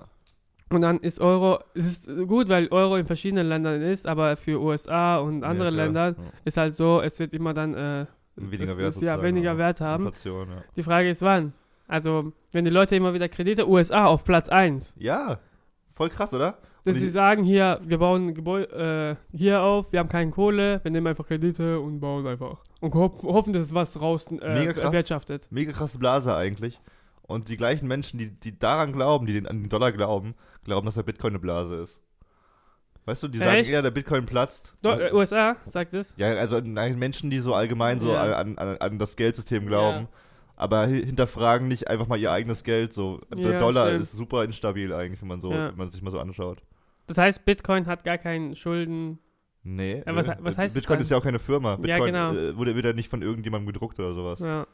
[0.69, 4.59] und dann ist Euro, es ist gut, weil Euro in verschiedenen Ländern ist, aber für
[4.61, 5.75] USA und andere ja.
[5.75, 6.15] Länder Ja.
[6.45, 8.05] ist halt so, es wird immer dann äh,
[8.38, 10.05] Weniger das Wert ist, ja weniger Wert haben.
[10.07, 10.63] Inflation, ja.
[10.75, 11.53] Die Frage ist wann.
[11.88, 15.39] Also, wenn die Leute immer wieder Kredite, USA auf Platz 1, Ja,
[15.93, 16.57] voll krass, oder?
[16.86, 20.80] Dass sie sagen, hier, wir bauen ein Gebäude äh, hier auf, wir haben keine Kohle,
[20.84, 22.60] wir nehmen einfach Kredite und bauen einfach.
[22.80, 24.84] Und ho hoffen, dass es was raus äh, Mega krass.
[24.86, 25.48] erwirtschaftet.
[25.52, 26.80] Mega krasse Blase eigentlich.
[27.24, 30.86] Und die gleichen Menschen, die, die daran glauben, die den, an den Dollar glauben, glauben,
[30.86, 32.00] dass der Bitcoin eine Blase ist.
[33.06, 33.45] Weißt du, die Echt?
[33.45, 34.76] sagen eher, der Bitcoin platzt.
[34.82, 36.13] Do äh, USA sagt es.
[36.17, 38.36] Ja, also Menschen, die so allgemein so Ja.
[38.38, 40.08] an, an, an das Geldsystem glauben, Ja.
[40.56, 42.93] aber hi- hinterfragen nicht einfach mal ihr eigenes Geld.
[42.93, 44.04] So, der Ja, Dollar stimmt.
[44.04, 45.69] ist super instabil eigentlich, wenn man so, Ja.
[45.69, 46.63] wenn man sich mal so anschaut.
[47.08, 49.20] Das heißt, Bitcoin hat gar keinen Schulden.
[49.63, 50.04] Nee.
[50.06, 51.72] Ja, was- äh, was heißt das Bitcoin ist ja auch keine Firma.
[51.72, 52.34] Ja, Bitcoin genau.
[52.34, 54.39] äh, wurde wieder nicht von irgendjemandem gedruckt oder sowas.
[54.39, 54.68] Ja,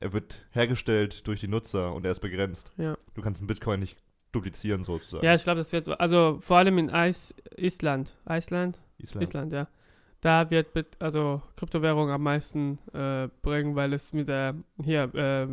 [0.00, 2.70] Er wird hergestellt durch die Nutzer und er ist begrenzt.
[2.76, 2.96] ja.
[3.14, 3.98] Du kannst einen Bitcoin nicht
[4.32, 5.24] duplizieren sozusagen.
[5.24, 9.22] ja ich glaube, das wird, also vor allem in Eis, Island, Island, Island.
[9.28, 9.68] Island, ja.
[10.20, 15.48] Da wird Bit, also Kryptowährung am meisten äh, bringen, weil es mit der hier äh,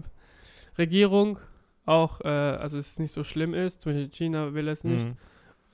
[0.78, 1.40] Regierung
[1.86, 3.82] auch, äh, also es nicht so schlimm ist.
[3.82, 5.08] Zum Beispiel China will es nicht.
[5.08, 5.16] Mhm.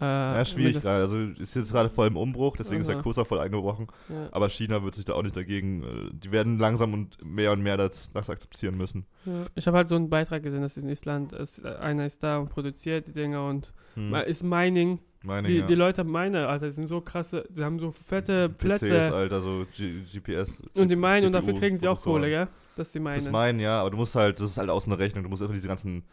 [0.02, 1.04] Äh, Ja, schwierig gerade.
[1.04, 2.98] Also ist jetzt gerade voll im Umbruch, deswegen ist der.
[2.98, 3.88] Kurs auch voll eingebrochen.
[4.10, 5.84] Ja, Aber China wird sich da auch nicht dagegen.
[5.84, 9.06] äh, Die werden langsam und mehr und mehr das, das akzeptieren müssen.
[9.26, 9.46] ja.
[9.56, 12.38] Ich habe halt so einen Beitrag gesehen, dass in Island es, äh, einer ist da
[12.40, 14.14] und produziert die Dinger und Hm.
[14.16, 15.00] ist Mining.
[15.26, 15.66] Meine Die, ja.
[15.66, 19.40] die Leute meine, Alter, die sind so krasse, die haben so fette PCs, Plätze Alter,
[19.40, 20.62] so G GPS.
[20.76, 22.02] und die meinen und dafür kriegen sie auch.
[22.02, 22.48] Kohle, gell?
[22.76, 23.32] Dass sie meinen.
[23.32, 25.54] Meinen, ja, aber du musst halt, das ist halt aus einer Rechnung, du musst einfach
[25.56, 26.04] diese ganzen,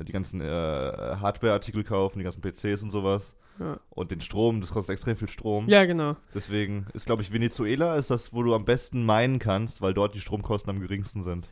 [0.00, 3.36] die ganzen äh, Hardware-Artikel kaufen, die ganzen PCs und sowas.
[3.58, 3.78] Ja.
[3.90, 5.68] Und den Strom, das kostet extrem viel Strom.
[5.68, 6.16] ja, genau.
[6.34, 10.14] Deswegen ist, glaube ich, Venezuela ist das, wo du am besten meinen kannst, weil dort
[10.14, 11.48] die Stromkosten am geringsten sind.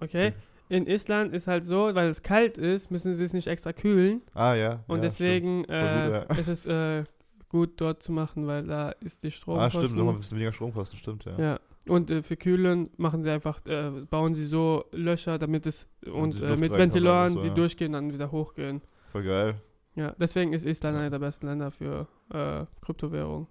[0.00, 0.32] Okay.
[0.68, 4.22] In Island ist halt so, weil es kalt ist, müssen sie es nicht extra kühlen.
[4.32, 4.82] Ah, ja.
[4.86, 6.40] Und ja, deswegen äh, gut, ja.
[6.40, 7.04] ist es äh,
[7.48, 9.58] gut dort zu machen, weil da ist die Stimmt.
[9.58, 9.80] Ah, Stromkosten.
[9.82, 11.38] stimmt, nochmal ein bisschen weniger Stromkosten, stimmt, ja.
[11.38, 11.60] ja.
[11.86, 16.38] Und äh, für Kühlen machen sie einfach, äh, bauen sie so Löcher, damit es und,
[16.40, 17.54] die äh, mit und so, die ja.
[17.54, 18.80] durchgehen, dann wieder hochgehen.
[19.12, 19.60] Voll geil.
[19.94, 23.46] Ja, deswegen ist Island einer der besten Länder für äh, Kryptowährung.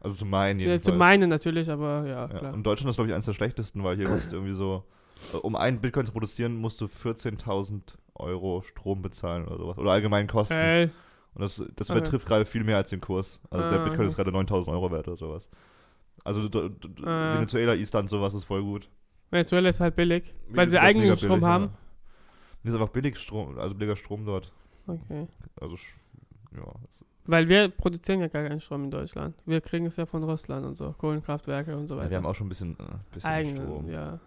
[0.00, 0.84] Also zu meinen Ja, jedenfalls.
[0.84, 2.38] zu meinen natürlich, aber ja, Ja.
[2.38, 2.54] klar.
[2.54, 4.84] Und Deutschland ist, glaube ich, eines der schlechtesten, weil hier musst du irgendwie so,
[5.32, 9.78] äh, um einen Bitcoin zu produzieren, musst du 14.000 Euro Strom bezahlen oder sowas.
[9.78, 10.54] Oder allgemein Kosten.
[10.54, 10.90] Ey,
[11.34, 11.98] Und das, das Okay.
[11.98, 13.40] übertrifft gerade viel mehr als den Kurs.
[13.50, 14.24] Also der Ah, Bitcoin ist okay.
[14.24, 15.48] gerade 9.000 Euro wert oder sowas.
[16.28, 17.36] Also d- d- Ah.
[17.36, 18.88] Venezuela, Island, sowas ist voll gut.
[19.30, 21.64] Venezuela ist halt billig, weil sie Venezuela ist eigenen mega Strom billig, haben.
[21.64, 21.70] Ja.
[22.62, 24.52] Nee, ist einfach billig Strom, also billiger Strom dort.
[24.86, 25.26] Okay.
[25.60, 26.00] Also, sch-
[26.56, 26.64] ja.
[27.26, 29.34] Weil wir produzieren ja gar keinen Strom in Deutschland.
[29.44, 32.10] Wir kriegen es ja von Russland und so, Kohlenkraftwerke und so ja weiter.
[32.10, 33.88] wir haben auch schon ein bisschen, äh, bisschen Eigenen, Strom.
[33.90, 34.18] ja.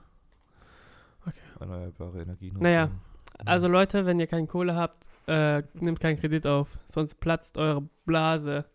[1.59, 2.57] Erneuerbare Energien.
[2.59, 2.99] Naja, nutzen.
[3.45, 7.83] Also Leute, wenn ihr keine Kohle habt, äh, nehmt keinen Kredit auf, sonst platzt eure
[8.05, 8.65] Blase.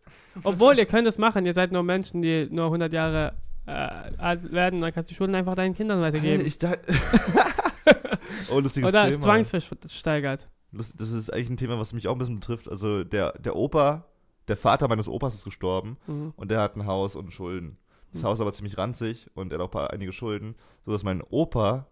[0.43, 3.35] Obwohl, ihr könnt es machen, ihr seid nur Menschen, die nur 100 Jahre
[3.67, 6.47] äh, alt werden, dann kannst du die Schulden einfach deinen Kindern weitergeben.
[6.47, 6.73] Ich da
[8.51, 9.21] oh, lustiges Oder Thema.
[9.21, 10.49] zwangsversteigert.
[10.73, 12.69] Das, das ist eigentlich ein Thema, was mich auch ein bisschen betrifft.
[12.69, 14.07] Also der, der Opa,
[14.49, 16.33] der Vater meines Opas ist gestorben Mhm.
[16.37, 17.79] und der hat ein Haus und Schulden.
[18.13, 18.29] Das Hm.
[18.29, 21.23] Haus ist aber ziemlich ranzig und er hat auch ein paar, einige Schulden, sodass mein
[21.23, 21.87] Opa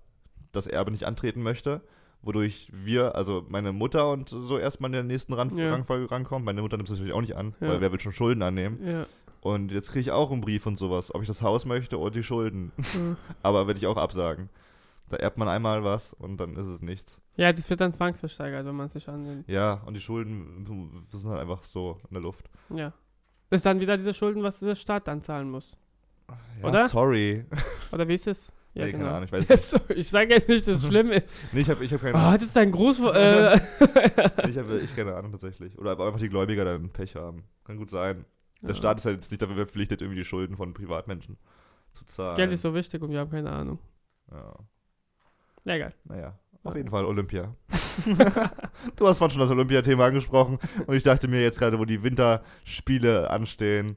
[0.53, 1.81] das Erbe nicht antreten möchte,
[2.25, 5.71] wodurch wir, also meine Mutter und so erstmal in der nächsten Ran Ja.
[5.71, 6.45] Rangfolge rankommen.
[6.45, 7.69] Meine Mutter nimmt es natürlich auch nicht an, Ja.
[7.69, 8.79] weil wer will schon Schulden annehmen.
[8.87, 9.07] Ja.
[9.41, 12.15] Und jetzt kriege ich auch einen Brief und sowas, ob ich das Haus möchte und
[12.15, 12.73] die Schulden.
[12.77, 13.17] Mhm.
[13.43, 14.49] aber werde ich auch absagen.
[15.11, 17.21] Da erbt man einmal was und dann ist es nichts.
[17.37, 19.47] ja, das wird dann zwangsversteigert, wenn man es nicht annimmt.
[19.49, 20.65] Ja, und die Schulden
[21.13, 22.49] sind halt einfach so in der Luft.
[22.75, 22.93] Ja.
[23.51, 25.77] Das ist dann wieder diese Schulden, was der Staat dann zahlen muss.
[26.63, 26.89] Ja, Oder?
[26.89, 27.45] sorry.
[27.93, 28.51] Oder wie ist es?
[28.75, 29.15] Ja, Nee, keine genau.
[29.17, 29.61] Ahnung, ich weiß nicht.
[29.63, 31.27] So, ich sage ja nicht, dass es schlimm ist.
[31.53, 33.01] Nee, ich habe ich hab keine, Oh, das ist dein Groß...
[33.15, 33.55] Äh,
[34.49, 35.79] ich hab, ich keine Ahnung tatsächlich.
[35.79, 37.45] Oder einfach die Gläubiger dann Pech haben.
[37.65, 38.25] Kann gut sein.
[38.63, 38.75] Der Ja.
[38.77, 41.37] Staat ist halt jetzt nicht dafür verpflichtet, irgendwie die Schulden von Privatmenschen
[41.93, 42.37] zu zahlen.
[42.37, 43.79] Geld ist so wichtig und wir haben keine Ahnung.
[44.33, 44.55] Ja.
[45.65, 45.95] Ja, egal.
[46.05, 47.55] Naja, auf jeden Fall Olympia.
[48.97, 52.03] du hast vorhin schon das Olympia-Thema angesprochen und ich dachte mir jetzt gerade, wo die
[52.03, 53.97] Winterspiele anstehen,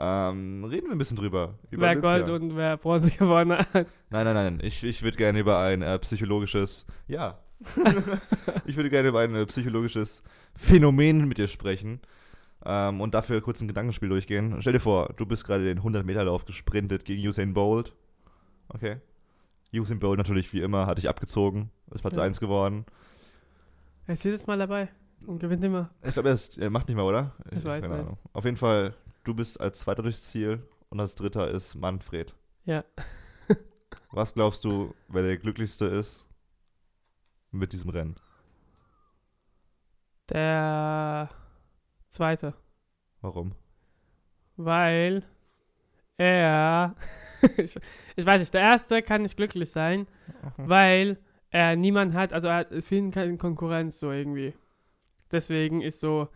[0.00, 1.54] ähm, reden wir ein bisschen drüber.
[1.70, 1.96] Über wer.
[1.96, 3.68] Gold und wer Bronze gewonnen hat.
[3.74, 4.58] Nein, nein, nein.
[4.62, 7.38] Ich, ich würde gerne über ein äh, psychologisches, ja.
[8.64, 10.22] ich würde gerne über ein äh, psychologisches
[10.56, 12.00] Phänomen mit dir sprechen.
[12.64, 14.56] Ähm, und dafür kurz ein Gedankenspiel durchgehen.
[14.60, 17.94] Stell dir vor, du bist gerade den 100-Meter-Lauf gesprintet gegen Usain Bolt.
[18.68, 18.96] Okay.
[19.74, 22.22] Usain Bolt natürlich wie immer, hat dich abgezogen, ist Platz Ja.
[22.22, 22.84] 1 geworden.
[24.06, 24.88] Er ist jedes Mal dabei
[25.26, 25.90] und gewinnt immer.
[26.02, 27.32] Ich glaube, er, ist- er macht nicht mehr, oder?
[27.50, 28.16] Ich weiß keine nicht.
[28.32, 32.34] Auf jeden Fall, du bist als Zweiter durchs Ziel und als Dritter ist Manfred.
[32.64, 32.84] Ja.
[34.12, 36.24] Was glaubst du, wer der Glücklichste ist
[37.50, 38.16] mit diesem Rennen?
[40.28, 41.28] Der
[42.08, 42.54] zweite.
[43.20, 43.54] Warum?
[44.56, 45.24] Weil
[46.16, 46.94] er.
[47.56, 47.76] ich,
[48.16, 50.06] ich weiß nicht, der erste kann nicht glücklich sein,
[50.56, 51.18] weil
[51.50, 54.54] er niemand hat, also er hat ihn keine Konkurrenz so irgendwie.
[55.32, 56.28] Deswegen ist so,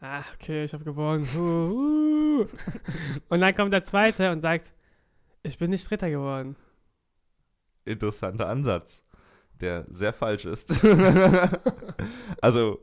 [0.00, 1.28] ah, okay, ich habe gewonnen.
[1.36, 2.03] Uh, uh.
[3.28, 4.72] Und dann kommt der zweite und sagt,
[5.42, 6.56] ich bin nicht Dritter geworden.
[7.84, 9.02] Interessanter Ansatz,
[9.60, 10.84] der sehr falsch ist.
[12.40, 12.80] also,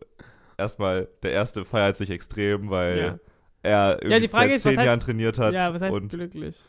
[0.58, 3.20] erstmal, der erste feiert sich extrem, weil Ja.
[3.64, 5.54] er irgendwie Ja, seit zehn heißt- Jahren trainiert hat.
[5.54, 6.60] Ja, was heißt und glücklich?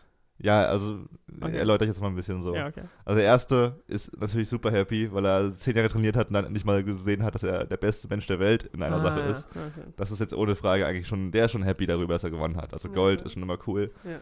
[0.43, 0.99] Ja, also
[1.41, 1.57] Okay.
[1.57, 2.55] erläutere ich jetzt mal ein bisschen so.
[2.55, 2.83] Ja, okay.
[3.05, 6.45] Also der erste ist natürlich super happy, weil er zehn Jahre trainiert hat und dann
[6.45, 9.21] endlich mal gesehen hat, dass er der beste Mensch der Welt in einer Ah, Sache
[9.21, 9.47] ist.
[9.51, 9.87] Okay.
[9.97, 12.57] Das ist jetzt ohne Frage eigentlich schon, der ist schon happy darüber, dass er gewonnen
[12.59, 12.73] hat.
[12.75, 13.27] Also Gold Ja.
[13.27, 13.91] ist schon immer cool.
[14.05, 14.21] Ja.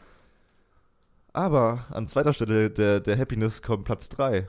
[1.33, 4.49] Aber an zweiter Stelle der, der Happiness kommt Platz 3,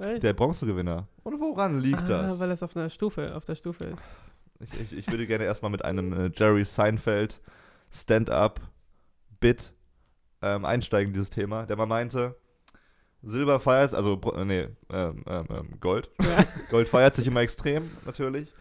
[0.00, 0.22] Echt?
[0.22, 1.06] der Bronzegewinner.
[1.22, 2.38] Und woran liegt ah, das?
[2.40, 4.02] weil es auf einer Stufe, auf der Stufe ist.
[4.60, 7.40] Ich, ich, ich würde gerne erstmal mit einem äh, Jerry Seinfeld
[7.90, 9.72] Stand-up-Bit
[10.44, 12.36] ähm, einsteigen in dieses Thema, der mal meinte,
[13.22, 16.10] Silber feiert, also, äh, nee, ähm, ähm, ähm, Gold.
[16.22, 16.44] Ja.
[16.70, 18.52] Gold feiert sich immer extrem, natürlich.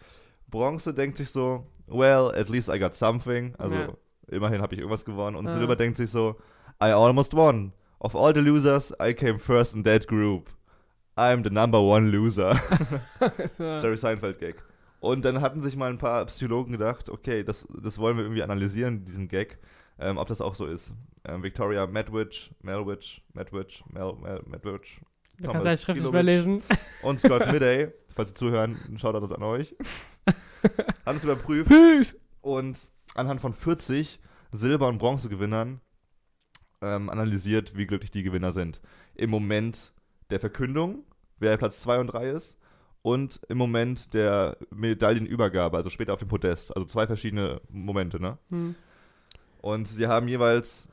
[0.47, 3.53] Bronze denkt sich so, well, at least I got something.
[3.57, 3.89] Also, Ja.
[4.29, 5.35] immerhin habe ich irgendwas gewonnen.
[5.35, 5.53] Und Ah.
[5.53, 6.37] Silber denkt sich so,
[6.81, 7.73] I almost won.
[7.99, 10.49] Of all the losers, I came first in that group.
[11.17, 12.59] I'm the number one loser.
[13.59, 13.79] Ja.
[13.81, 14.55] Jerry Seinfeld-Gag.
[15.01, 18.43] Und dann hatten sich mal ein paar Psychologen gedacht, okay, das, das wollen wir irgendwie
[18.43, 19.57] analysieren, diesen Gag,
[19.99, 20.93] ähm, ob das auch so ist.
[21.25, 24.87] Ähm, Victoria Medwidge, Melwidge, Medwidge, Mel, Mel, Medwidge
[25.37, 26.61] Du Thomas kannst schriftlich überlesen.
[27.01, 29.75] und Scott Midday, falls Sie zuhören, ein Shoutout an euch,
[31.05, 32.19] haben es überprüft Peace!
[32.41, 32.77] und
[33.15, 34.19] anhand von 40
[34.51, 35.81] Silber- und Bronzegewinnern
[36.81, 38.79] ähm, analysiert, wie glücklich die Gewinner sind.
[39.15, 39.93] Im Moment
[40.29, 41.03] der Verkündung,
[41.39, 42.57] wer Platz 2 und 3 ist,
[43.01, 46.73] und im Moment der Medaillenübergabe, also später auf dem Podest.
[46.73, 48.37] Also zwei verschiedene Momente, ne?
[48.49, 48.75] Hm.
[49.63, 50.89] Und sie haben jeweils,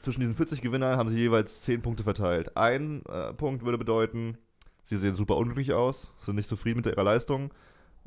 [0.00, 2.56] zwischen diesen 40 Gewinnern haben sie jeweils 10 Punkte verteilt.
[2.56, 4.38] Ein äh, Punkt würde bedeuten,
[4.84, 7.52] sie sehen super unglücklich aus, sind nicht zufrieden mit ihrer Leistung.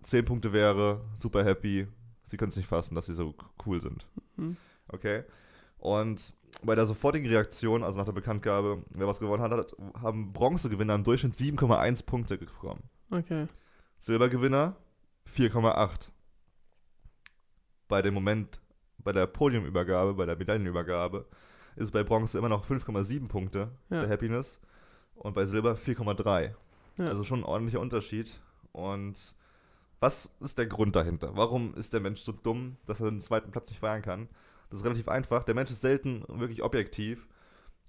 [0.04, 1.88] 10 Punkte wäre super happy,
[2.24, 4.08] sie können es nicht fassen, dass sie so cool sind.
[4.38, 4.56] Hm.
[4.88, 5.26] Okay?
[5.78, 10.96] Und bei der sofortigen Reaktion, also nach der Bekanntgabe, wer was gewonnen hat, haben Bronzegewinner
[10.96, 12.84] im Durchschnitt 7,1 Punkte bekommen.
[13.12, 13.46] Okay.
[14.00, 14.78] Silbergewinner
[15.28, 16.08] 4,8.
[17.90, 18.62] Bei dem Moment,
[19.08, 21.26] bei der Podiumübergabe, bei der Medaillenübergabe,
[21.78, 24.02] ist es bei Bronze immer noch 5,7 Punkte Ja.
[24.02, 24.60] der Happiness
[25.16, 26.54] und bei Silber 4,3.
[26.98, 27.08] Ja.
[27.08, 28.38] Also schon ein ordentlicher Unterschied.
[28.74, 29.18] Und
[30.02, 31.38] was ist der Grund dahinter?
[31.38, 34.28] Warum ist der Mensch so dumm, dass er den zweiten Platz nicht feiern kann?
[34.70, 35.46] Das ist relativ einfach.
[35.46, 37.30] Der Mensch ist selten wirklich objektiv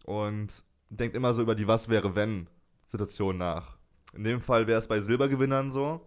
[0.05, 2.47] und denkt immer so über die Was wäre wenn
[2.87, 3.77] Situation nach.
[4.15, 6.01] In dem Fall wäre es bei Silbergewinnern so.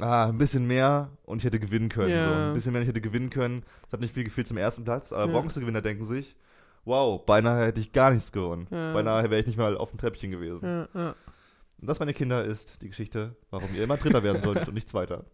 [0.00, 2.10] Ah, ein bisschen mehr und ich hätte gewinnen können.
[2.10, 2.22] Ja.
[2.22, 2.30] So.
[2.30, 3.62] Ein bisschen mehr und ich hätte gewinnen können.
[3.84, 5.12] Das hat nicht viel gefehlt zum ersten Platz.
[5.12, 5.38] Aber Ja.
[5.38, 6.36] Bronzegewinner denken sich,
[6.84, 8.66] wow, beinahe hätte ich gar nichts gewonnen.
[8.70, 8.92] Ja.
[8.92, 10.60] Beinahe wäre ich nicht mal auf dem Treppchen gewesen.
[10.64, 11.14] Ja, ja.
[11.80, 14.88] Und das, meine Kinder, ist die Geschichte, warum ihr immer Dritter werden solltet und nicht
[14.88, 15.24] Zweiter.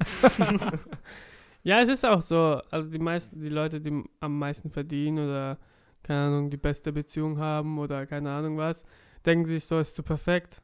[1.62, 2.60] ja, es ist auch so.
[2.70, 5.58] Also die meisten, die Leute, die am meisten verdienen oder
[6.02, 8.84] keine Ahnung, die beste Beziehung haben oder keine Ahnung was,
[9.24, 10.60] denken sich so, ist zu perfekt.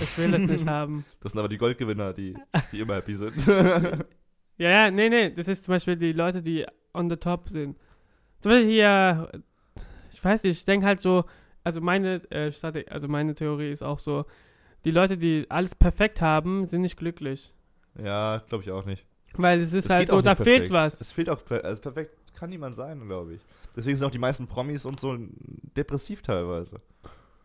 [0.00, 1.04] Ich will es nicht haben.
[1.20, 2.36] Das sind aber die Goldgewinner, die,
[2.72, 3.34] die immer happy sind.
[4.58, 7.76] Ja, ja, nee, nee, das ist zum Beispiel die Leute, die on the top sind.
[8.38, 9.30] Zum Beispiel hier,
[10.10, 11.24] ich weiß nicht, ich denke halt so,
[11.62, 12.50] also meine äh,
[12.88, 14.24] also meine Theorie ist auch so,
[14.86, 17.52] die Leute, die alles perfekt haben, sind nicht glücklich.
[18.02, 19.04] ja, glaube ich auch nicht.
[19.34, 20.72] Weil es ist Es halt so, da nicht fehlt perfekt.
[20.72, 21.00] was.
[21.02, 23.40] Es fehlt auch, also perfekt kann niemand sein, glaube ich.
[23.76, 25.18] Deswegen sind auch die meisten Promis und so
[25.76, 26.80] depressiv teilweise.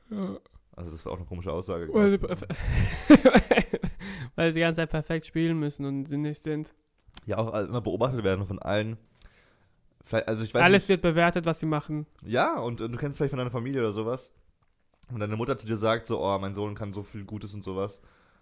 [0.09, 0.37] Ja.
[0.75, 1.89] Also das war auch eine komische Aussage.
[1.93, 2.21] Weil sie,
[4.35, 6.73] weil sie die ganze Zeit perfekt spielen müssen und sie nicht sind.
[7.25, 8.97] Ja, auch immer beobachtet werden von allen.
[10.11, 12.05] Also ich weiß Alles nicht, wird bewertet, was sie machen.
[12.23, 14.31] Ja, und, und du kennst vielleicht von deiner Familie oder sowas.
[15.11, 17.63] Und deine Mutter zu dir sagt so, oh, mein Sohn kann so viel Gutes und
[17.63, 18.01] sowas.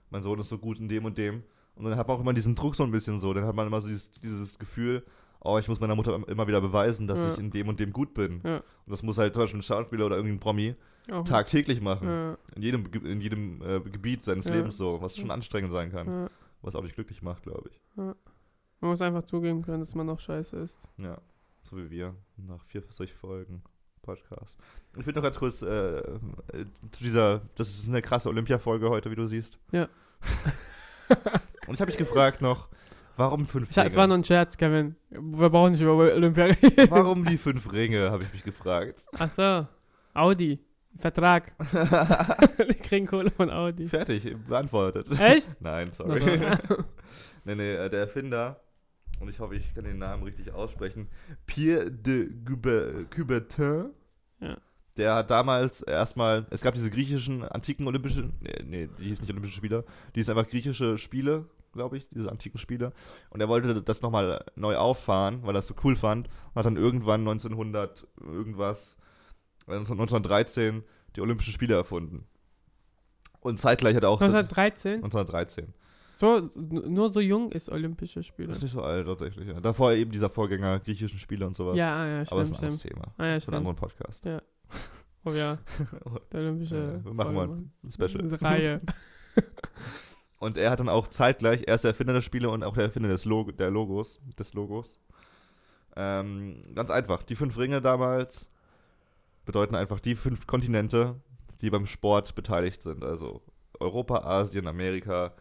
[0.10, 1.44] Mein Sohn ist so gut in dem und dem.
[1.76, 3.34] Und dann hat man auch immer diesen Druck so ein bisschen so.
[3.34, 5.04] Dann hat man immer so dieses, dieses Gefühl,
[5.41, 7.32] oh, ich muss meiner Mutter immer wieder beweisen, dass Ja.
[7.34, 8.41] ich in dem und dem gut bin.
[8.43, 8.58] Ja.
[8.58, 10.75] Und das muss halt zum Beispiel ein Schauspieler oder irgendein Promi
[11.12, 12.08] Auch tagtäglich machen.
[12.08, 14.47] Ja, In jedem, in jedem äh, Gebiet seines.
[14.49, 16.30] Lebens so, was schon anstrengend sein kann.
[16.62, 17.82] Was auch nicht glücklich macht, glaube ich.
[17.95, 18.15] Man
[18.82, 20.80] muss einfach zugeben können, dass man auch scheiße ist.
[20.97, 21.17] Ja,
[21.63, 23.62] so wie wir nach vier solch Folgen
[24.02, 24.58] Podcast.
[24.97, 26.04] Ich will noch ganz kurz äh, äh,
[26.91, 29.58] zu dieser, das ist eine krasse Olympia-Folge heute, wie du siehst.
[29.71, 29.88] Ja.
[31.67, 32.69] Und ich habe mich gefragt noch,
[33.19, 34.08] warum fünf Ich, es war Ringe?
[34.08, 34.95] nur ein Scherz, Kevin.
[35.10, 36.89] Wir brauchen nicht über Olympia reden.
[36.89, 39.05] Warum die fünf Ringe, habe ich mich gefragt.
[39.17, 39.67] Ach so.
[40.13, 40.60] Audi.
[40.97, 41.53] Vertrag.
[42.58, 43.86] Wir kriegen Kohle von Audi.
[43.86, 45.08] Fertig, beantwortet.
[45.19, 45.49] Echt?
[45.62, 46.21] Nein, sorry.
[46.45, 46.84] Also,
[47.45, 48.60] nee, nee, äh, der Erfinder,
[49.19, 51.08] und ich hoffe, ich kann den Namen richtig aussprechen,
[51.45, 53.91] Pierre de Couber- Coubertin,
[54.41, 54.58] Ja.
[54.97, 59.32] der hat damals erstmal, es gab diese griechischen antiken olympischen, nee, nee, die hießen nicht
[59.32, 62.93] olympische Spiele, die hießen einfach griechische Spiele, glaube ich, diese antiken Spiele.
[63.29, 66.27] Und er wollte das nochmal neu auffahren, weil er es so cool fand.
[66.27, 68.97] Und hat dann irgendwann 1900 irgendwas,
[69.67, 70.84] äh, 1913
[71.15, 72.25] die Olympischen Spiele erfunden.
[73.41, 74.21] Und zeitgleich hat er auch...
[74.21, 74.95] 1913?
[74.95, 75.73] 1913.
[76.17, 78.49] So, nur so jung ist Olympische Spiele.
[78.49, 79.47] Das ist nicht so alt tatsächlich.
[79.47, 79.62] Ja.
[79.62, 81.77] Davor eben dieser Vorgänger griechischen Spiele und sowas.
[81.77, 82.93] Ja, ah, ja, aber stimmt, das ist ein anderes stimmt.
[82.93, 83.13] Thema.
[83.17, 84.25] Ah, ja, Das ist ein anderer Podcast.
[85.25, 85.58] Oh ja,
[86.32, 86.75] der Olympische.
[86.75, 87.69] Ja, wir machen mal Volleyball.
[87.84, 88.21] ein Special.
[88.23, 88.82] Diese Reihe.
[90.39, 92.86] Und er hat dann auch zeitgleich, er ist der Erfinder der Spiele und auch der
[92.86, 94.99] Erfinder des Logo, der Logos, des Logos.
[95.95, 98.49] Ähm, ganz einfach, die fünf Ringe damals
[99.45, 101.15] bedeuten einfach die fünf Kontinente,
[101.62, 103.04] die beim Sport beteiligt sind.
[103.04, 103.41] Also
[103.80, 105.34] Europa, Asien, Amerika,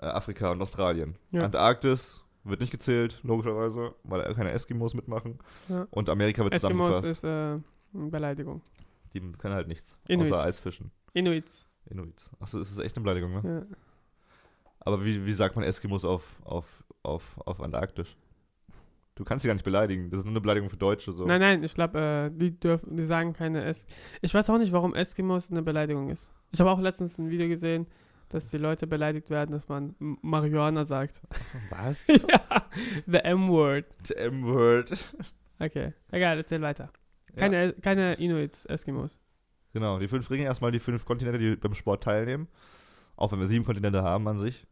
[0.00, 1.16] äh, Afrika und Australien.
[1.32, 1.44] Ja.
[1.44, 5.38] Antarktis wird nicht gezählt, logischerweise, weil keine Eskimos mitmachen.
[5.68, 5.86] Ja.
[5.90, 7.10] Und Amerika wird Eskimos zusammengefasst.
[7.10, 7.62] ist äh, eine
[8.10, 8.60] Beleidigung.
[9.12, 10.32] Die können halt nichts, Inuits.
[10.32, 10.90] außer Eisfischen.
[11.14, 11.68] Inuits.
[11.86, 12.30] Inuits.
[12.40, 13.66] Achso, ist das echt eine Beleidigung, ne?
[13.70, 13.76] Ja.
[14.84, 16.66] Aber wie, wie sagt man Eskimos auf, auf,
[17.02, 18.16] auf, auf Antarktisch?
[19.14, 20.10] Du kannst sie gar nicht beleidigen.
[20.10, 21.12] Das ist nur eine Beleidigung für Deutsche.
[21.12, 21.24] So.
[21.24, 23.86] Nein, nein, ich glaube, äh, die dürfen, die sagen keine Es.
[24.22, 26.32] Ich weiß auch nicht, warum Eskimos eine Beleidigung ist.
[26.50, 27.86] Ich habe auch letztens ein Video gesehen,
[28.28, 31.22] dass die Leute beleidigt werden, dass man M- Marihuana sagt.
[31.70, 32.04] Was?
[32.08, 32.66] ja,
[33.06, 33.86] the M-Word.
[34.02, 34.90] The M-Word.
[35.60, 36.90] Okay, egal, erzähl weiter.
[37.36, 39.18] Keine, keine Inuits, Eskimos.
[39.72, 42.48] Genau, die fünf Ringe, erstmal die fünf Kontinente, die beim Sport teilnehmen.
[43.16, 44.66] Auch wenn wir sieben Kontinente haben an sich.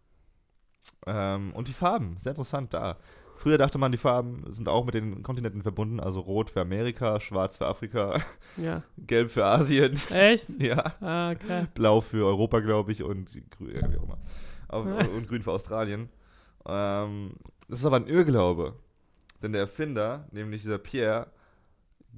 [1.06, 2.96] Ähm, und die Farben, sehr interessant da.
[3.36, 5.98] Früher dachte man, die Farben sind auch mit den Kontinenten verbunden.
[5.98, 8.20] Also rot für Amerika, schwarz für Afrika,
[8.56, 8.82] Ja.
[8.98, 9.94] gelb für Asien.
[10.10, 10.48] Echt?
[10.62, 10.94] ja.
[11.00, 11.66] Ah, okay.
[11.74, 14.18] Blau für Europa, glaube ich, und grün, ja, wie auch immer.
[14.68, 16.08] Auf, und grün für Australien.
[16.66, 17.32] Ähm,
[17.68, 18.74] das ist aber ein Irrglaube.
[19.42, 21.26] Denn der Erfinder, nämlich dieser Pierre,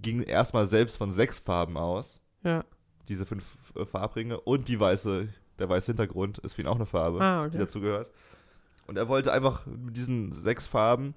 [0.02, 2.20] ging erstmal selbst von sechs Farben aus.
[2.42, 2.64] Ja.
[3.08, 6.84] Diese fünf äh, Farbringe und die weiße, der weiße Hintergrund ist für ihn auch eine
[6.86, 7.58] Farbe, Ah, die okay.
[7.58, 8.10] dazu gehört.
[8.86, 11.14] Und er wollte einfach mit diesen sechs Farben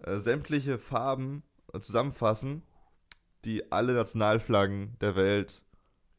[0.00, 2.62] äh, sämtliche Farben äh, zusammenfassen,
[3.44, 5.62] die alle Nationalflaggen der Welt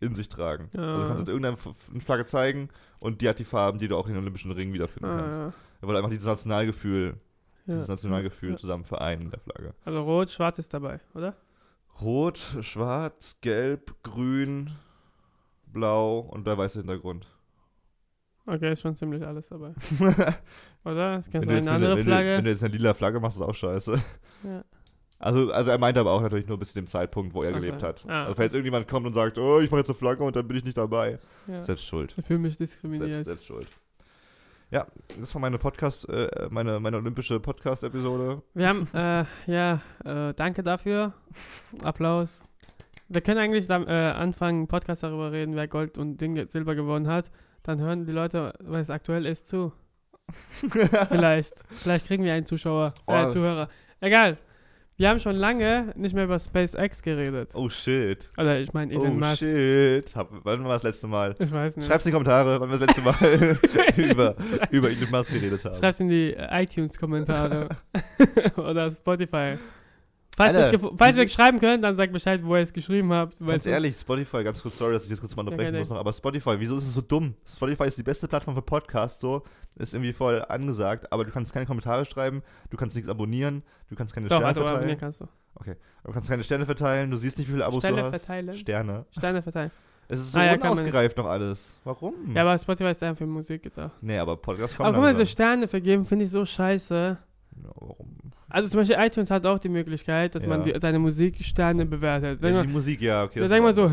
[0.02, 0.70] in sich tragen.
[0.78, 0.80] Ah.
[0.94, 3.98] Also du kannst du irgendeine F- Flagge zeigen und die hat die Farben, die du
[3.98, 5.38] auch in den Olympischen Ringen wiederfinden kannst.
[5.38, 7.18] Ah, Er wollte einfach dieses Nationalgefühl,
[7.66, 7.74] ja.
[7.76, 8.58] dieses Nationalgefühl Ja.
[8.58, 9.74] zusammen vereinen in der Flagge.
[9.86, 11.36] Also rot, schwarz ist dabei, oder?
[12.02, 14.72] Rot, schwarz, gelb, grün,
[15.68, 17.28] blau und der weiße Hintergrund.
[18.46, 19.74] Okay, ist schon ziemlich alles dabei.
[20.84, 21.18] Oder?
[21.18, 22.38] Das kannst du, du jetzt eine eine, andere wenn, du, Flagge.
[22.38, 24.02] wenn du jetzt eine lila Flagge machst, ist auch scheiße.
[24.44, 24.64] Ja.
[25.20, 27.60] Also, also er meinte aber auch natürlich nur bis zu dem Zeitpunkt, wo er so.
[27.60, 28.06] gelebt hat.
[28.08, 28.24] Ah.
[28.24, 30.58] Also falls irgendjemand kommt und sagt, oh, ich mache jetzt eine Flagge und dann bin
[30.58, 31.20] ich nicht dabei.
[31.48, 31.62] Ja.
[31.62, 32.16] Selbst schuld.
[32.18, 33.26] Ich fühle mich Selbst, diskriminiert.
[33.26, 33.68] selbst schuld.
[34.72, 34.86] Ja,
[35.20, 38.44] das war meine Podcast, äh, meine, meine olympische Podcast-Episode.
[38.54, 41.14] Wir haben, äh, ja, äh, danke dafür.
[41.84, 42.44] Applaus.
[43.08, 46.76] Wir können eigentlich dann, äh, anfangen, einen Podcast darüber reden, wer Gold und Ding, Silber
[46.76, 47.32] gewonnen hat.
[47.64, 49.72] Dann hören die Leute, weil es aktuell ist, zu.
[51.10, 51.64] Vielleicht.
[51.70, 53.30] Vielleicht kriegen wir einen Zuschauer, äh, Oh.
[53.30, 53.70] Zuhörer.
[54.00, 54.38] Egal.
[54.98, 57.52] Wir haben schon lange nicht mehr über SpaceX geredet.
[57.56, 58.28] Oh shit.
[58.38, 59.38] Oder ich meine Elon Oh Musk.
[59.40, 60.14] shit.
[60.14, 61.36] Hab, wann war das letzte Mal?
[61.40, 61.88] Ich weiß nicht.
[61.88, 63.58] Schreib's in die Kommentare, wann wir das letzte Mal
[63.98, 64.36] über,
[64.72, 65.76] über Elon Musk geredet haben.
[65.76, 67.70] Schreib's in die iTunes-Kommentare.
[68.58, 69.54] Oder Spotify.
[70.40, 73.38] Falls, ihr es schreiben könnt, dann sagt Bescheid, wo ihr es geschrieben habt.
[73.46, 75.98] Ganz ehrlich, Spotify, ganz kurz, sorry, dass ich jetzt kurz mal unterbrechen Ja, muss noch,
[75.98, 77.34] aber Spotify, wieso ist es so dumm?
[77.46, 79.44] Spotify ist die beste Plattform für Podcasts, so,
[79.76, 83.96] ist irgendwie voll angesagt, aber du kannst keine Kommentare schreiben, du kannst nichts abonnieren, du
[83.96, 85.28] kannst keine Doch, Sterne also verteilen, abonnieren kannst du.
[86.06, 88.26] du kannst keine Sterne verteilen, du siehst nicht, wie viele Abos Sterne du hast.
[88.26, 88.56] verteilen?
[88.56, 89.06] Sterne.
[89.12, 89.72] Sterne verteilen.
[90.12, 91.76] Es ist so Ah, ja, unausgereift noch alles.
[91.84, 92.16] Warum?
[92.34, 93.92] Ja, aber Spotify ist einfach für Musik gedacht.
[94.02, 95.32] nee, aber Podcast kommt Aber guck mal, diese langsam.
[95.34, 97.16] Sterne vergeben finde ich so scheiße.
[97.64, 98.09] Ja, warum?
[98.50, 100.74] Also zum Beispiel iTunes hat auch die Möglichkeit, dass man Ja.
[100.74, 102.42] die, seine Musik Sterne bewertet.
[102.42, 103.40] Sag Ja, mal, die Musik, ja, okay.
[103.42, 103.90] sag das mal ist so,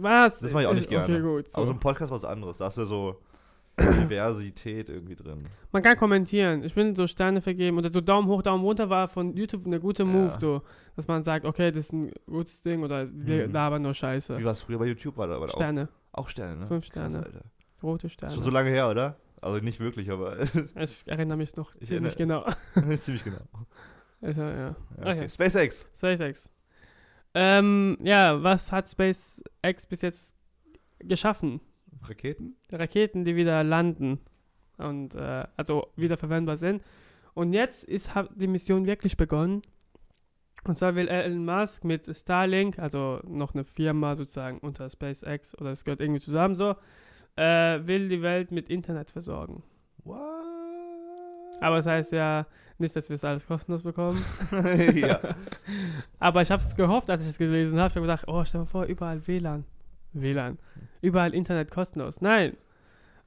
[0.00, 0.38] was?
[0.38, 1.20] Das mach ich auch nicht Okay, gerne.
[1.22, 1.46] gut.
[1.52, 1.70] Aber so So.
[1.72, 2.58] ein Podcast ist was anderes.
[2.58, 3.16] Da hast du so
[3.80, 5.46] Diversität irgendwie drin.
[5.72, 6.64] Man kann kommentieren.
[6.64, 9.80] Ich finde so Sterne vergeben oder so Daumen hoch, Daumen runter war von YouTube eine
[9.80, 10.40] gute Move, Ja.
[10.40, 10.62] so.
[10.96, 13.52] Dass man sagt, okay, das ist ein gutes Ding oder die Mhm.
[13.52, 14.38] labern nur Scheiße.
[14.38, 15.16] Wie war es früher bei YouTube?
[15.16, 16.66] War da aber auch, Sterne, auch Sterne, ne?
[16.66, 17.26] Fünf Krass, Sterne.
[17.26, 17.44] Alter.
[17.82, 18.34] rote Sterne.
[18.34, 19.16] Schon so lange her, oder?
[19.42, 20.36] Also nicht wirklich, aber
[20.76, 22.46] ich erinnere mich noch Ich ziemlich genau.
[22.96, 23.40] ziemlich genau.
[24.20, 24.56] Also, ja.
[24.56, 25.10] Ja, Okay.
[25.12, 25.28] okay.
[25.28, 25.86] SpaceX.
[25.96, 26.50] SpaceX.
[27.34, 30.34] Ähm, ja, was hat SpaceX bis jetzt
[30.98, 31.60] geschaffen?
[32.02, 32.56] Raketen?
[32.70, 34.20] Raketen, die wieder landen
[34.78, 36.82] und äh, also wieder verwendbar sind.
[37.34, 39.62] Und jetzt ist hat die Mission wirklich begonnen.
[40.64, 45.70] Und zwar will Elon Musk mit Starlink, also noch eine Firma sozusagen unter SpaceX oder
[45.70, 46.74] es gehört irgendwie zusammen so,
[47.36, 49.62] äh, will die Welt mit Internet versorgen.
[50.04, 50.18] What?
[51.60, 52.46] Aber das heißt ja
[52.78, 54.22] nicht, dass wir es alles kostenlos bekommen.
[54.94, 55.20] ja.
[56.18, 57.90] Aber ich habe es gehofft, als ich es gelesen habe.
[57.90, 59.64] Ich habe gedacht, oh, stell dir vor, überall WLAN.
[60.12, 60.58] WLAN.
[61.02, 62.20] Überall Internet kostenlos.
[62.20, 62.56] Nein.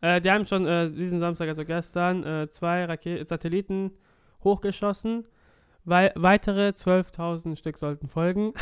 [0.02, 3.92] Äh, die haben schon äh, diesen Samstag, also gestern, äh, zwei Rake Satelliten
[4.44, 5.26] hochgeschossen.
[5.86, 8.54] Weil weitere 12.000 Stück sollten folgen.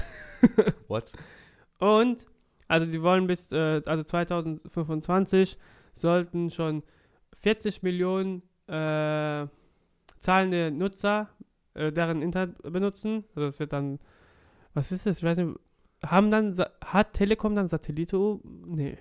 [0.88, 1.14] What?
[1.80, 2.26] Und,
[2.72, 5.58] also die wollen bis, äh, also 2025
[5.94, 6.84] sollten schon
[7.42, 9.46] 40 Millionen äh,
[10.20, 11.28] zahlende Nutzer,
[11.74, 13.26] äh, deren Internet benutzen.
[13.36, 14.00] Also es wird dann,
[14.74, 15.18] was ist das?
[15.18, 15.60] Ich weiß nicht,
[16.06, 18.40] haben dann, hat Telekom dann Satellite?
[18.66, 18.98] Nee.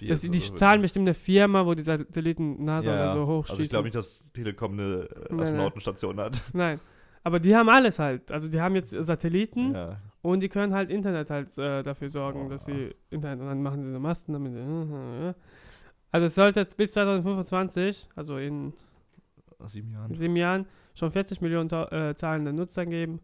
[0.00, 3.52] Das, die zahlen bestimmt eine Firma, wo die Satelliten NASA ja, oder so hochschießen.
[3.52, 5.40] Also ich glaube nicht, dass Telekom eine äh, Nein, nein.
[5.40, 6.42] Astronautenstation hat.
[6.54, 6.80] Nein.
[7.24, 8.32] Aber die haben alles halt.
[8.32, 10.00] Also die haben jetzt Satelliten Ja.
[10.22, 12.48] Und die können halt Internet halt äh, dafür sorgen, Oh.
[12.48, 14.54] dass sie Internet und dann machen sie so Masten damit.
[14.54, 15.34] äh,
[16.14, 18.74] Also es sollte jetzt bis 2025, also in
[19.66, 20.14] sieben Jahren.
[20.14, 23.20] sieben Jahren, schon 40 Millionen äh, zahlende Nutzer geben.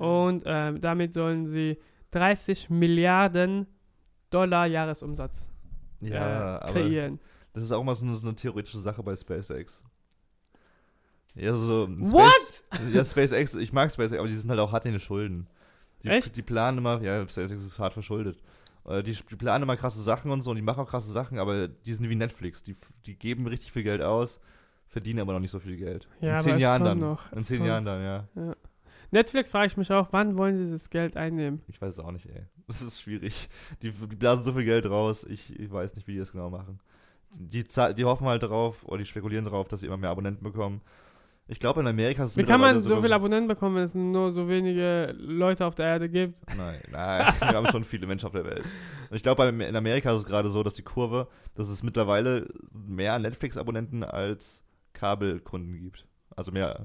[0.00, 0.04] Oh.
[0.26, 1.78] Und ähm, damit sollen sie
[2.10, 3.66] 30 Milliarden
[4.30, 5.46] Dollar Jahresumsatz
[6.00, 7.20] ja, äh, aber kreieren.
[7.52, 9.82] das ist auch mal so eine, so eine theoretische Sache bei SpaceX.
[11.34, 11.86] Ja, so.
[11.86, 12.64] Space, What?
[12.92, 15.46] Ja, SpaceX, ich mag SpaceX, aber die sind halt auch hart in den Schulden.
[16.02, 16.36] Die, Echt?
[16.36, 18.38] Die planen immer, ja, SpaceX ist hart verschuldet.
[18.86, 21.38] Äh, Die, die planen immer krasse Sachen und so und die machen auch krasse Sachen,
[21.38, 22.62] aber die sind wie Netflix.
[22.62, 22.76] Die,
[23.06, 24.38] die geben richtig viel Geld aus,
[24.86, 26.08] verdienen aber noch nicht so viel Geld.
[26.20, 26.98] Ja, in zehn Jahren dann.
[26.98, 27.32] noch.
[27.32, 27.68] In zehn kommt.
[27.68, 28.54] Jahren dann, ja.
[29.10, 31.62] Netflix frage ich mich auch, wann wollen sie das Geld einnehmen?
[31.68, 32.44] Ich weiß es auch nicht, ey.
[32.66, 33.48] Das ist schwierig.
[33.82, 36.50] Die, die blasen so viel Geld raus, ich, ich weiß nicht, wie die das genau
[36.50, 36.78] machen.
[37.38, 40.80] Die, die hoffen halt drauf, oder die spekulieren drauf, dass sie immer mehr Abonnenten bekommen.
[41.50, 43.94] Ich glaube, in Amerika ist es Wie kann man so viele Abonnenten bekommen, wenn es
[43.94, 46.38] nur so wenige Leute auf der Erde gibt?
[46.54, 48.62] Nein, nein, wir haben schon viele Menschen auf der Welt.
[49.10, 51.26] Und ich glaube, in Amerika ist es gerade so, dass die Kurve,
[51.56, 56.06] dass es mittlerweile mehr Netflix-Abonnenten als Kabelkunden gibt.
[56.36, 56.84] Also mehr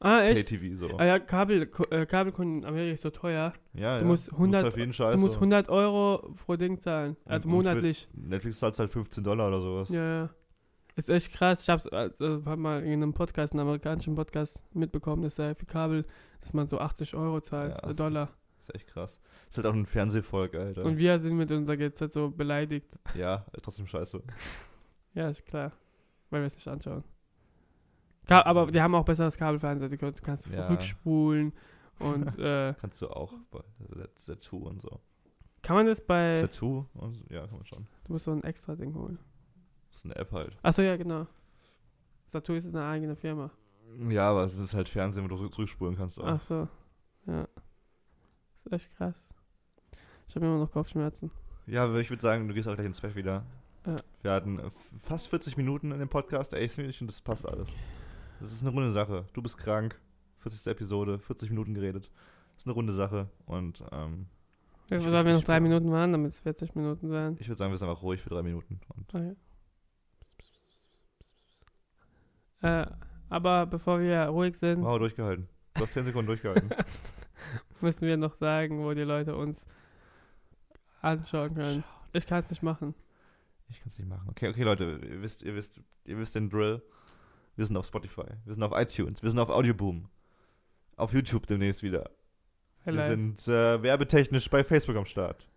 [0.00, 0.48] Ah, echt?
[0.48, 0.96] Pay-TV so.
[0.98, 3.52] Ah ja, Kabel, äh, Kabelkunden in Amerika ist so teuer.
[3.72, 4.06] Ja, Du ja.
[4.06, 5.40] musst 100 auf jeden Scheiß Du musst so.
[5.40, 7.16] 100 Euro pro Ding zahlen.
[7.24, 8.06] Also Und- und monatlich.
[8.12, 9.88] Netflix zahlt halt 15 Dollar oder sowas.
[9.88, 10.30] Ja, ja.
[10.96, 11.62] Ist echt krass.
[11.62, 15.66] Ich hab's, also, hab mal in einem Podcast, einem amerikanischen Podcast mitbekommen, dass er für
[15.66, 16.04] Kabel,
[16.40, 18.30] dass man so 80 Euro zahlt, Ja, Dollar.
[18.62, 19.20] Ist echt krass.
[19.48, 20.84] Ist halt auch ein Fernsehvolk, Alter.
[20.84, 22.86] Und wir sind mit unserer GZ so beleidigt.
[23.14, 24.22] ja, trotzdem scheiße.
[25.14, 25.72] Ja, ist klar.
[26.30, 27.04] Weil wir es nicht anschauen.
[28.26, 29.90] Ka aber die haben auch besseres Kabelfernsehen.
[29.90, 30.68] Du kannst, kannst Ja.
[30.68, 31.52] rückspulen
[31.98, 33.60] und äh, Kannst du auch bei
[34.24, 35.00] Tattoo und so.
[35.60, 36.40] kann man das bei.
[36.40, 36.86] Tattoo?
[36.94, 37.86] Und, ja, kann man schon.
[38.06, 39.18] Du musst so ein extra Ding holen.
[39.94, 40.56] Das ist eine App halt.
[40.62, 41.28] Achso, ja, genau.
[42.26, 43.50] Satu ist eine eigene Firma.
[44.08, 46.18] Ja, aber es ist halt Fernsehen, wo du zurückspulen kannst.
[46.18, 46.26] Auch.
[46.26, 46.66] Ach so.
[47.26, 47.46] Ja.
[48.56, 49.28] Ist echt krass.
[50.26, 51.30] Ich habe immer noch Kopfschmerzen.
[51.66, 53.46] Ja, aber ich würde sagen, du gehst auch gleich ins Bett wieder.
[53.86, 53.96] Ja.
[54.22, 54.60] Wir hatten
[55.00, 56.54] fast 40 Minuten in dem Podcast.
[56.54, 57.68] Ey, ich finde, das passt alles.
[58.40, 59.26] Das ist eine runde Sache.
[59.32, 60.00] Du bist krank.
[60.38, 60.72] 40.
[60.72, 62.10] Episode, 40 Minuten geredet.
[62.54, 63.30] Das ist eine runde Sache.
[63.46, 64.26] Und ähm,
[64.90, 67.36] Ja, sollen wir noch drei Minuten warten, damit es 40 Minuten sein?
[67.38, 68.80] ich würde sagen, wir sind einfach ruhig für drei Minuten.
[68.88, 69.36] Und Okay.
[72.64, 72.86] Äh,
[73.28, 75.48] aber bevor wir ruhig sind, wow, durchgehalten.
[75.74, 76.70] Du hast 10 Sekunden durchgehalten.
[77.80, 79.66] müssen wir noch sagen, wo die Leute uns
[81.02, 81.84] anschauen können.
[82.12, 82.94] Ich kann es nicht machen.
[83.68, 84.28] Ich kann es nicht machen.
[84.30, 86.82] Okay, okay, Leute, ihr wisst, ihr wisst, ihr wisst den Drill.
[87.56, 90.08] Wir sind auf Spotify, wir sind auf iTunes, wir sind auf Audioboom.
[90.96, 92.10] Auf YouTube demnächst wieder.
[92.84, 93.10] Wir Vielleicht.
[93.10, 95.48] sind äh, werbetechnisch bei Facebook am Start.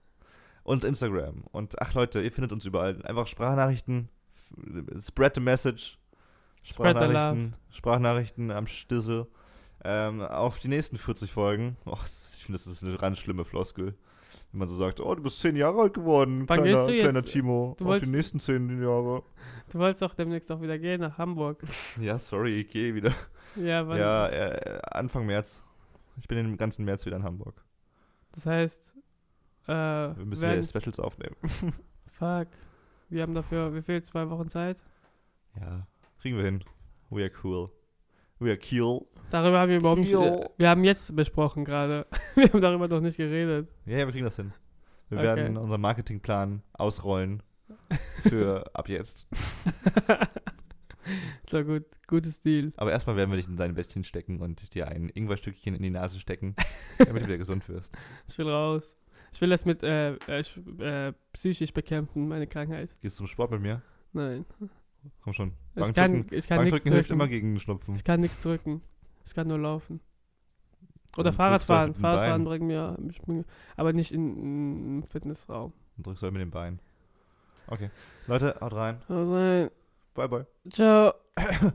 [0.63, 1.43] Und Instagram.
[1.51, 3.01] Und ach Leute, ihr findet uns überall.
[3.03, 4.09] Einfach Sprachnachrichten.
[4.99, 5.97] Spread the message.
[6.67, 9.27] Sprachnachrichten, Sprachnachrichten am Stissel.
[9.83, 11.77] Ähm, auf die nächsten 40 Folgen.
[11.85, 13.95] Oh, ich finde, das ist eine ganz schlimme Floskel.
[14.51, 17.03] Wenn man so sagt, oh, du bist 10 Jahre alt geworden, Wann kleiner, du jetzt?
[17.03, 17.75] kleiner Timo.
[17.77, 19.23] Du auf wolltest- die nächsten 10 Jahre.
[19.71, 21.63] Du wolltest doch demnächst auch wieder gehen nach Hamburg.
[22.01, 23.13] Ja, sorry, ich gehe wieder.
[23.55, 25.61] Ja, weil Ja, äh, Anfang März.
[26.17, 27.63] Ich bin den ganzen März wieder in Hamburg.
[28.31, 28.95] das heißt,
[29.67, 31.35] äh, Wir müssen werden- ja Specials aufnehmen.
[32.11, 32.47] fuck.
[33.09, 34.01] Wir haben dafür, wie viel?
[34.03, 34.77] Zwei Wochen Zeit?
[35.59, 35.85] Ja,
[36.27, 36.63] kriegen wir hin.
[37.09, 37.71] We are cool.
[38.39, 39.05] We are cool.
[39.29, 40.11] Darüber haben wir überhaupt nicht.
[40.11, 40.23] Jo.
[40.23, 42.05] Äh, wir haben jetzt besprochen gerade.
[42.35, 43.69] Wir haben darüber doch nicht geredet.
[43.85, 44.53] Ja, ja, wir kriegen das hin.
[45.09, 45.25] Wir Okay.
[45.27, 47.41] werden unseren Marketingplan ausrollen
[48.23, 49.25] für ab jetzt.
[51.49, 52.73] so gut, gutes Deal.
[52.75, 55.89] Aber erstmal werden wir dich in dein Bettchen stecken und dir ein Ingwerstückchen in die
[55.89, 56.55] Nase stecken,
[56.99, 57.97] damit du wieder gesund wirst.
[58.27, 58.97] Ich will raus.
[59.31, 62.97] Ich will das mit äh, äh, ich, äh, psychisch bekämpfen, meine Krankheit.
[63.01, 63.81] Gehst du zum Sport mit mir?
[64.11, 64.45] Nein.
[65.21, 65.53] Komm schon.
[65.75, 67.31] Ich kann, Bankdrücken, ich kann nichts Bankdrücken hilft immer drücken.
[67.31, 67.95] gegen Schnupfen.
[67.95, 68.81] Ich kann nichts drücken.
[69.25, 69.99] Ich kann nur laufen.
[71.17, 71.93] Oder Fahrradfahren.
[71.93, 72.59] halt Fahrradfahren Bein.
[72.59, 73.45] bringt mir,
[73.75, 75.73] aber nicht in, in einem Fitnessraum.
[75.95, 76.79] Dann drückst du halt mit dem Bein.
[77.67, 77.89] Okay.
[78.27, 79.01] Leute, haut rein.
[79.07, 79.69] Also,
[80.13, 80.45] Bye, bye.
[80.69, 81.13] ciao.